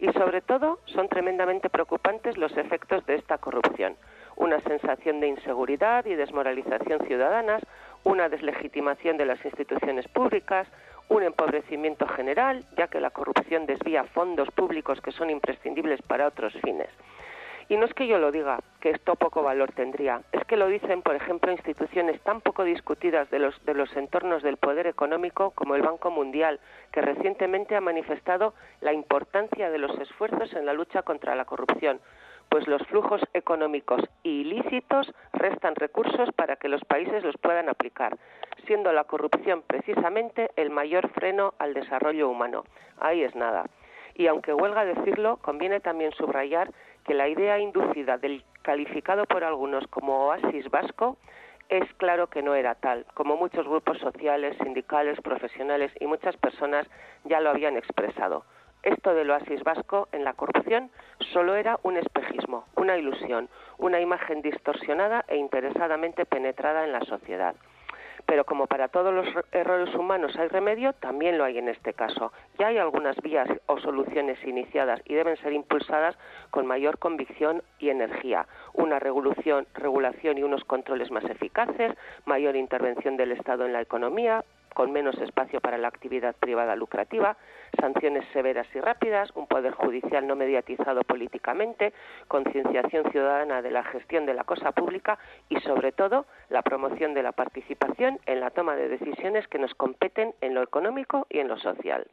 [0.00, 3.96] Y sobre todo, son tremendamente preocupantes los efectos de esta corrupción
[4.36, 7.62] una sensación de inseguridad y desmoralización ciudadanas,
[8.04, 10.68] una deslegitimación de las instituciones públicas,
[11.08, 16.52] un empobrecimiento general, ya que la corrupción desvía fondos públicos que son imprescindibles para otros
[16.62, 16.88] fines.
[17.68, 20.68] Y no es que yo lo diga, que esto poco valor tendría, es que lo
[20.68, 25.80] dicen, por ejemplo, instituciones tan poco discutidas de los, entornos del poder económico como el
[25.80, 26.60] Banco Mundial,
[26.92, 32.00] que recientemente ha manifestado la importancia de los esfuerzos en la lucha contra la corrupción,
[32.54, 38.16] pues los flujos económicos ilícitos restan recursos para que los países los puedan aplicar,
[38.64, 42.62] siendo la corrupción precisamente el mayor freno al desarrollo humano.
[43.00, 43.64] Ahí es nada.
[44.14, 46.70] Y aunque huelga decirlo, conviene también subrayar
[47.04, 51.16] que la idea inducida del calificado por algunos como oasis vasco
[51.70, 56.86] es claro que no era tal, como muchos grupos sociales, sindicales, profesionales y muchas personas
[57.24, 58.44] ya lo habían expresado.
[58.84, 60.90] Esto del oasis vasco en la corrupción
[61.32, 67.54] solo era un espejismo, una ilusión, una imagen distorsionada e interesadamente penetrada en la sociedad.
[68.26, 72.32] Pero como para todos los errores humanos hay remedio, también lo hay en este caso.
[72.58, 76.16] Ya hay algunas vías o soluciones iniciadas y deben ser impulsadas
[76.50, 78.46] con mayor convicción y energía.
[78.74, 81.92] Una regulación, regulación y unos controles más eficaces,
[82.26, 84.44] mayor intervención del Estado en la economía,
[84.74, 87.36] con menos espacio para la actividad privada lucrativa,
[87.80, 91.92] sanciones severas y rápidas, un poder judicial no mediatizado políticamente,
[92.28, 95.18] concienciación ciudadana de la gestión de la cosa pública
[95.48, 99.74] y, sobre todo, la promoción de la participación en la toma de decisiones que nos
[99.74, 102.06] competen en lo económico y en lo social.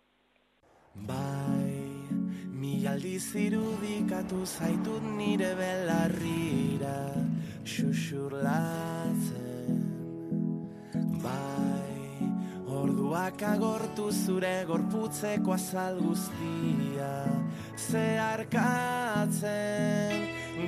[13.12, 17.28] Orduak agortu zure gorputzeko azal guztia.
[17.76, 19.41] Zeharkatzen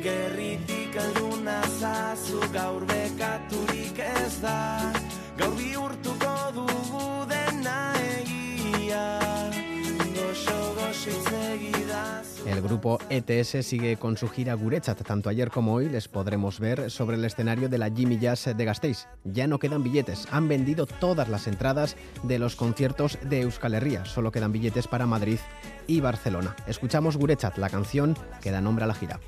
[0.03, 4.91] Gerritik alduna zazu gaur bekaturik ez da.
[5.39, 7.22] Gaur bihurtuko dugu
[12.45, 15.01] El grupo ETS sigue con su gira Gurechat.
[15.01, 18.65] Tanto ayer como hoy les podremos ver sobre el escenario de la Jimmy Jazz de
[18.65, 19.07] Gasteiz.
[19.23, 24.05] Ya no quedan billetes, han vendido todas las entradas de los conciertos de Euskal Herria.
[24.05, 25.39] Solo quedan billetes para Madrid
[25.87, 26.55] y Barcelona.
[26.67, 29.19] Escuchamos Gurechat, la canción que da nombre a la gira.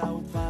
[0.00, 0.49] volta pai.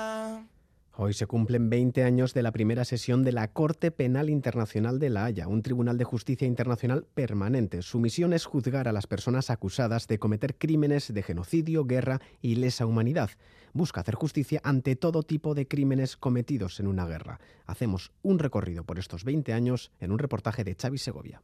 [1.11, 5.09] Hoy se cumplen 20 años de la primera sesión de la Corte Penal Internacional de
[5.09, 7.81] La Haya, un tribunal de justicia internacional permanente.
[7.81, 12.55] Su misión es juzgar a las personas acusadas de cometer crímenes de genocidio, guerra y
[12.55, 13.29] lesa humanidad.
[13.73, 17.41] Busca hacer justicia ante todo tipo de crímenes cometidos en una guerra.
[17.65, 21.41] Hacemos un recorrido por estos 20 años en un reportaje de Xavi Segovia.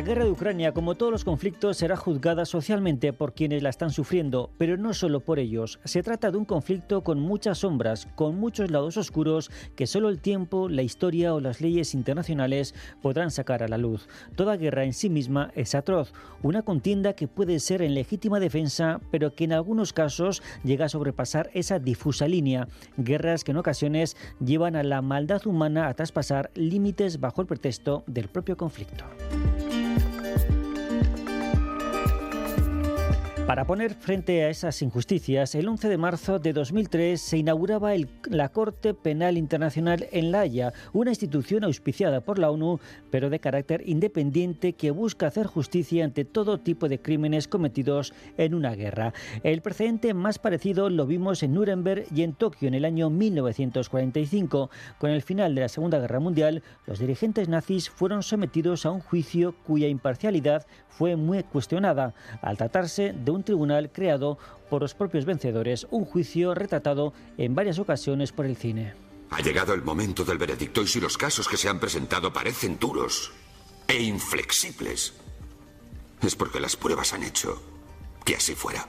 [0.00, 3.90] La guerra de Ucrania, como todos los conflictos, será juzgada socialmente por quienes la están
[3.90, 5.78] sufriendo, pero no solo por ellos.
[5.84, 10.18] Se trata de un conflicto con muchas sombras, con muchos lados oscuros que solo el
[10.18, 14.08] tiempo, la historia o las leyes internacionales podrán sacar a la luz.
[14.36, 19.02] Toda guerra en sí misma es atroz, una contienda que puede ser en legítima defensa,
[19.10, 22.68] pero que en algunos casos llega a sobrepasar esa difusa línea.
[22.96, 28.02] Guerras que en ocasiones llevan a la maldad humana a traspasar límites bajo el pretexto
[28.06, 29.04] del propio conflicto.
[33.50, 38.08] Para poner frente a esas injusticias, el 11 de marzo de 2003 se inauguraba el-
[38.28, 42.78] la Corte Penal Internacional en La Haya, una institución auspiciada por la ONU,
[43.10, 48.54] pero de carácter independiente que busca hacer justicia ante todo tipo de crímenes cometidos en
[48.54, 49.14] una guerra.
[49.42, 54.70] El precedente más parecido lo vimos en Nuremberg y en Tokio en el año 1945.
[54.98, 59.00] Con el final de la Segunda Guerra Mundial, los dirigentes nazis fueron sometidos a un
[59.00, 64.38] juicio cuya imparcialidad fue muy cuestionada, al tratarse de un tribunal creado
[64.68, 68.94] por los propios vencedores, un juicio retratado en varias ocasiones por el cine.
[69.30, 72.78] Ha llegado el momento del veredicto y si los casos que se han presentado parecen
[72.78, 73.32] duros
[73.86, 75.14] e inflexibles,
[76.20, 77.62] es porque las pruebas han hecho
[78.24, 78.86] que así fuera.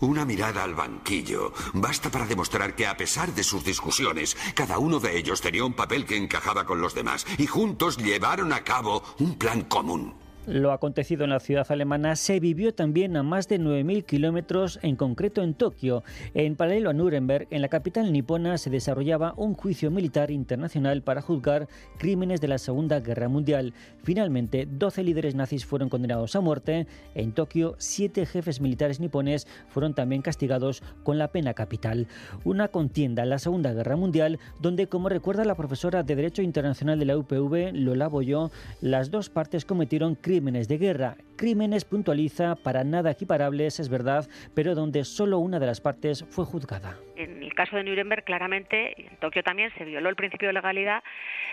[0.00, 5.00] Una mirada al banquillo basta para demostrar que a pesar de sus discusiones, cada uno
[5.00, 9.02] de ellos tenía un papel que encajaba con los demás y juntos llevaron a cabo
[9.18, 10.14] un plan común.
[10.46, 14.94] Lo acontecido en la ciudad alemana se vivió también a más de 9.000 kilómetros, en
[14.94, 16.02] concreto en Tokio.
[16.34, 21.22] En paralelo a Nuremberg, en la capital nipona se desarrollaba un juicio militar internacional para
[21.22, 21.66] juzgar
[21.96, 23.72] crímenes de la Segunda Guerra Mundial.
[24.02, 26.86] Finalmente, 12 líderes nazis fueron condenados a muerte.
[27.14, 32.06] En Tokio, siete jefes militares nipones fueron también castigados con la pena capital.
[32.44, 36.98] Una contienda en la Segunda Guerra Mundial donde, como recuerda la profesora de Derecho Internacional
[36.98, 38.50] de la UPV, Lola Boyó,
[38.82, 41.16] las dos partes cometieron crímenes de guerra.
[41.36, 46.44] Crímenes puntualiza para nada equiparables, es verdad, pero donde solo una de las partes fue
[46.44, 46.98] juzgada.
[47.16, 51.04] En el caso de Nuremberg, claramente, en Tokio también, se violó el principio de legalidad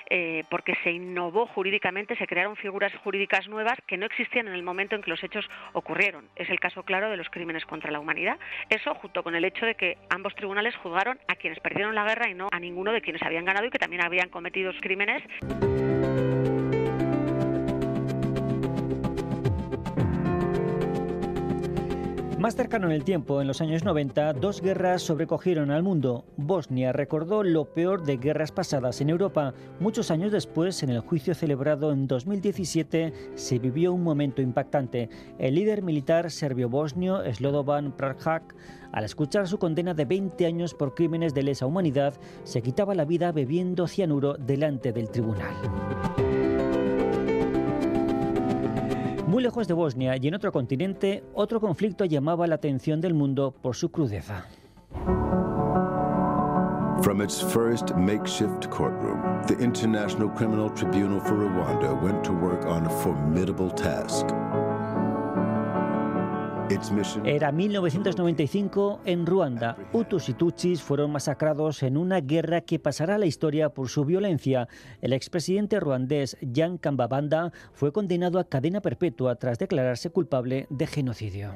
[0.10, 4.64] eh, porque se innovó jurídicamente, se crearon figuras jurídicas nuevas que no existían en el
[4.64, 6.26] momento en que los hechos ocurrieron.
[6.36, 8.40] Es el caso claro de los crímenes contra la humanidad.
[8.70, 12.30] Eso junto con el hecho de que ambos tribunales juzgaron a quienes perdieron la guerra
[12.30, 15.22] y no a ninguno de quienes habían ganado y que también habían cometido crímenes.
[22.42, 26.26] Más cercano en el tiempo, en los años 90, dos guerras sobrecogieron al mundo.
[26.38, 29.54] Bosnia recordó lo peor de guerras pasadas en Europa.
[29.80, 35.08] Muchos años después, en el juicio celebrado en 2017, se vivió un momento impactante.
[35.38, 38.56] El líder militar serbio-bosnio Slobodan Prahak,
[38.92, 43.06] al escuchar su condena de 20 años por crímenes de lesa humanidad, se quitaba la
[43.06, 45.54] vida bebiendo cianuro delante del tribunal.
[49.32, 53.56] Muy lejos de Bosnia y en otro continente, otro conflicto llamaba la atención del mundo
[53.62, 54.44] por su crudeza.
[57.02, 62.86] From its first makeshift courtroom, the International Criminal Tribunal for Rwanda went to work on
[62.86, 64.28] a formidable task.
[67.26, 69.78] Era 1995 en Ruanda.
[69.94, 74.06] Hutus y Tutsis fueron masacrados en una guerra que pasará a la historia por su
[74.06, 74.68] violencia.
[75.02, 81.52] El expresidente ruandés Jan Kambabanda fue condenado a cadena perpetua tras declararse culpable de genocidio.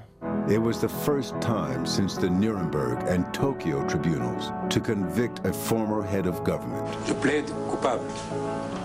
[0.47, 6.03] It was the first time since the Nuremberg and Tokyo tribunals to convict a former
[6.03, 6.87] head of government.
[7.07, 8.05] Je plaide coupable.
[8.13, 8.84] The first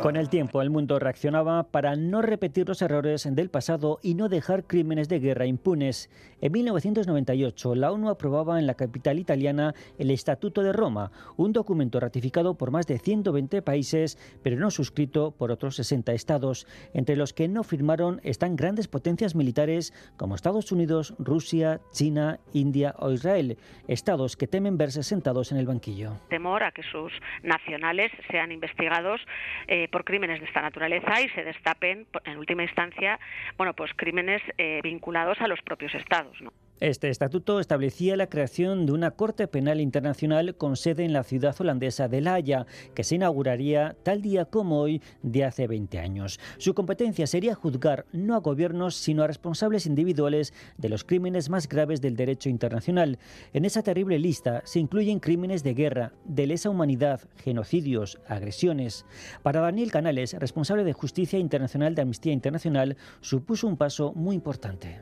[0.00, 4.28] Con el tiempo, el mundo reaccionaba para no repetir los errores del pasado y no
[4.28, 6.08] dejar crímenes de guerra impunes.
[6.40, 11.98] En 1998, la ONU aprobaba en la capital italiana el Estatuto de Roma, un documento
[11.98, 16.68] ratificado por más de 120 países, pero no suscrito por otros 60 estados.
[16.94, 22.94] Entre los que no firmaron están grandes potencias militares como Estados Unidos, Rusia, China, India
[23.00, 27.12] o Israel, estados que temen verse sentados en el banquillo temor a que sus
[27.42, 29.22] nacionales sean investigados
[29.68, 33.18] eh, por crímenes de esta naturaleza y se destapen, en última instancia,
[33.56, 36.38] bueno, pues crímenes eh, vinculados a los propios estados.
[36.42, 36.52] ¿no?
[36.80, 41.56] Este estatuto establecía la creación de una Corte Penal Internacional con sede en la ciudad
[41.58, 46.38] holandesa de La Haya, que se inauguraría tal día como hoy de hace 20 años.
[46.58, 51.66] Su competencia sería juzgar no a gobiernos, sino a responsables individuales de los crímenes más
[51.66, 53.18] graves del derecho internacional.
[53.54, 59.06] En esa terrible lista se incluyen crímenes de guerra, de lesa humanidad, genocidios, agresiones.
[59.42, 65.00] Para Daniel Canales, responsable de Justicia Internacional de Amnistía Internacional, supuso un paso muy importante.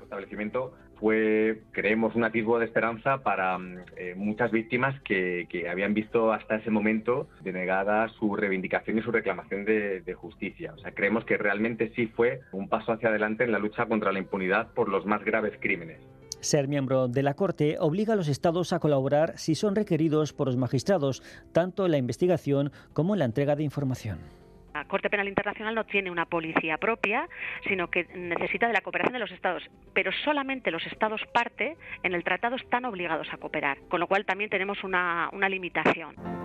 [1.05, 6.57] Fue, creemos, un atisbo de esperanza para mm, eh, muchas víctimas que, habían visto hasta
[6.57, 10.73] ese momento denegada su reivindicación y su reclamación de, de, justicia.
[10.75, 14.13] O sea, creemos que realmente sí fue un paso hacia adelante en la lucha contra
[14.13, 16.01] la impunidad por los más graves crímenes.
[16.41, 20.47] Ser miembro de la Corte obliga a los Estados a colaborar si son requeridos por
[20.47, 24.44] los magistrados, tanto en la investigación como en la entrega de información.
[24.75, 27.29] La Corte Penal Internacional no tiene una policía propia,
[27.68, 29.62] sino que necesita de la cooperación de los Estados,
[29.93, 34.27] pero solamente los Estados parte en el tratado están obligados a cooperar, con lo cual
[34.27, 36.44] también tenemos una, una limitación.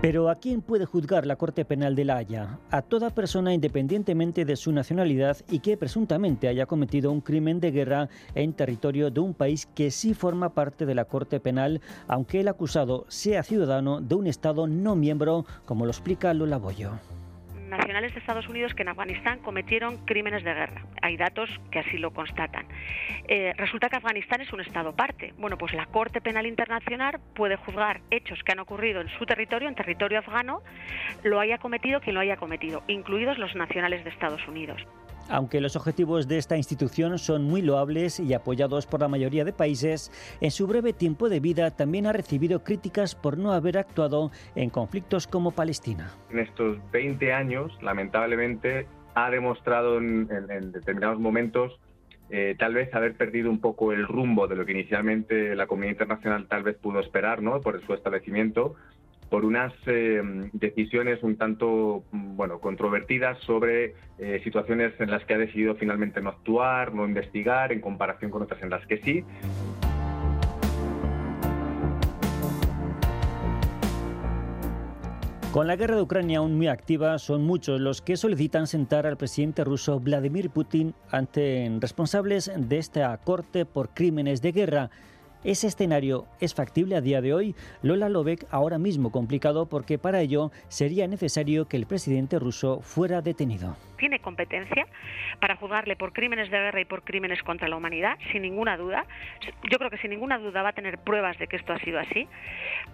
[0.00, 2.60] Pero ¿a quién puede juzgar la Corte Penal de La Haya?
[2.70, 7.72] A toda persona independientemente de su nacionalidad y que presuntamente haya cometido un crimen de
[7.72, 12.38] guerra en territorio de un país que sí forma parte de la Corte Penal, aunque
[12.38, 16.92] el acusado sea ciudadano de un Estado no miembro, como lo explica Lola Boyo
[17.68, 20.84] nacionales de Estados Unidos que en Afganistán cometieron crímenes de guerra.
[21.02, 22.66] Hay datos que así lo constatan.
[23.28, 25.34] Eh, resulta que Afganistán es un Estado parte.
[25.38, 29.68] Bueno, pues la Corte Penal Internacional puede juzgar hechos que han ocurrido en su territorio,
[29.68, 30.62] en territorio afgano,
[31.22, 34.82] lo haya cometido quien lo haya cometido, incluidos los nacionales de Estados Unidos.
[35.28, 39.52] Aunque los objetivos de esta institución son muy loables y apoyados por la mayoría de
[39.52, 40.10] países,
[40.40, 44.70] en su breve tiempo de vida también ha recibido críticas por no haber actuado en
[44.70, 46.10] conflictos como Palestina.
[46.30, 50.26] En estos 20 años, lamentablemente, ha demostrado en,
[50.72, 51.78] determinados momentos
[52.30, 55.92] eh, tal vez haber perdido un poco el rumbo de lo que inicialmente la comunidad
[55.92, 57.60] internacional tal vez pudo esperar ¿no?
[57.60, 58.76] por su establecimiento
[59.30, 60.22] por unas eh,
[60.52, 66.30] decisiones un tanto bueno controvertidas sobre eh, situaciones en las que ha decidido finalmente no
[66.30, 69.24] actuar, no investigar, en comparación con otras en las que sí.
[75.52, 79.16] Con la guerra de Ucrania aún muy activa, son muchos los que solicitan sentar al
[79.16, 84.90] presidente ruso Vladimir Putin ante responsables de esta corte por crímenes de guerra.
[85.44, 87.54] ¿Ese escenario es factible a día de hoy?
[87.82, 93.22] Lola Lovek ahora mismo complicado porque para ello sería necesario que el presidente ruso fuera
[93.22, 93.76] detenido.
[93.98, 94.86] Tiene competencia
[95.40, 99.06] para juzgarle por crímenes de guerra y por crímenes contra la humanidad, sin ninguna duda.
[99.70, 102.00] Yo creo que sin ninguna duda va a tener pruebas de que esto ha sido
[102.00, 102.26] así,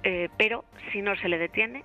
[0.03, 1.83] eh, pero si no se le detiene,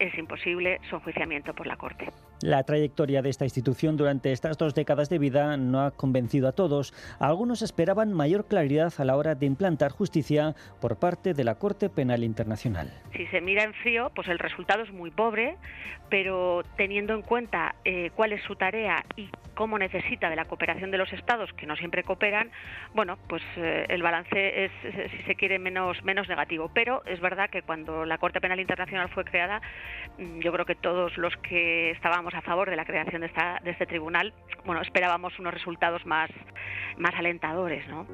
[0.00, 2.08] es imposible su enjuiciamiento por la Corte.
[2.42, 6.52] La trayectoria de esta institución durante estas dos décadas de vida no ha convencido a
[6.52, 6.92] todos.
[7.18, 11.88] Algunos esperaban mayor claridad a la hora de implantar justicia por parte de la Corte
[11.88, 12.92] Penal Internacional.
[13.16, 15.56] Si se mira en frío, pues el resultado es muy pobre,
[16.10, 20.92] pero teniendo en cuenta eh, cuál es su tarea y cómo necesita de la cooperación
[20.92, 22.50] de los Estados, que no siempre cooperan,
[22.94, 24.72] bueno, pues eh, el balance es,
[25.10, 26.70] si se quiere, menos, menos negativo.
[26.72, 29.60] Pero es verdad que cuando la Corte Penal Internacional fue creada,
[30.18, 33.58] mm, yo creo que todos los que estábamos a favor de la creación de, esta,
[33.64, 34.34] de este tribunal,
[34.64, 36.30] bueno, esperábamos unos resultados más,
[36.98, 38.06] más alentadores, ¿no?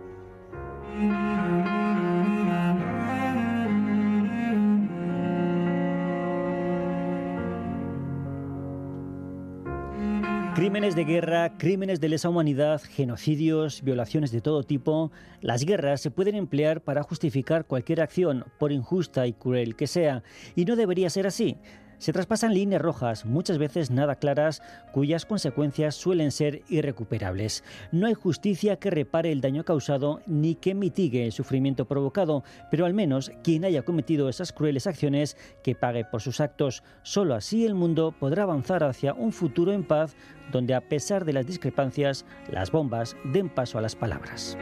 [10.55, 16.11] Crímenes de guerra, crímenes de lesa humanidad, genocidios, violaciones de todo tipo, las guerras se
[16.11, 20.23] pueden emplear para justificar cualquier acción, por injusta y cruel que sea,
[20.55, 21.57] y no debería ser así.
[22.03, 27.63] Se traspasan líneas rojas, muchas veces nada claras, cuyas consecuencias suelen ser irrecuperables.
[27.93, 32.43] No hay justicia que repare el daño causado ni que mitigue el sufrimiento provocado,
[32.73, 36.83] pero al menos quien haya cometido esas crueles acciones que pague por sus actos.
[37.05, 40.17] Solo así el mundo podrá avanzar hacia un futuro en paz
[40.51, 44.59] donde a pesar de las discrepancias, las bombas den paso a las palabras.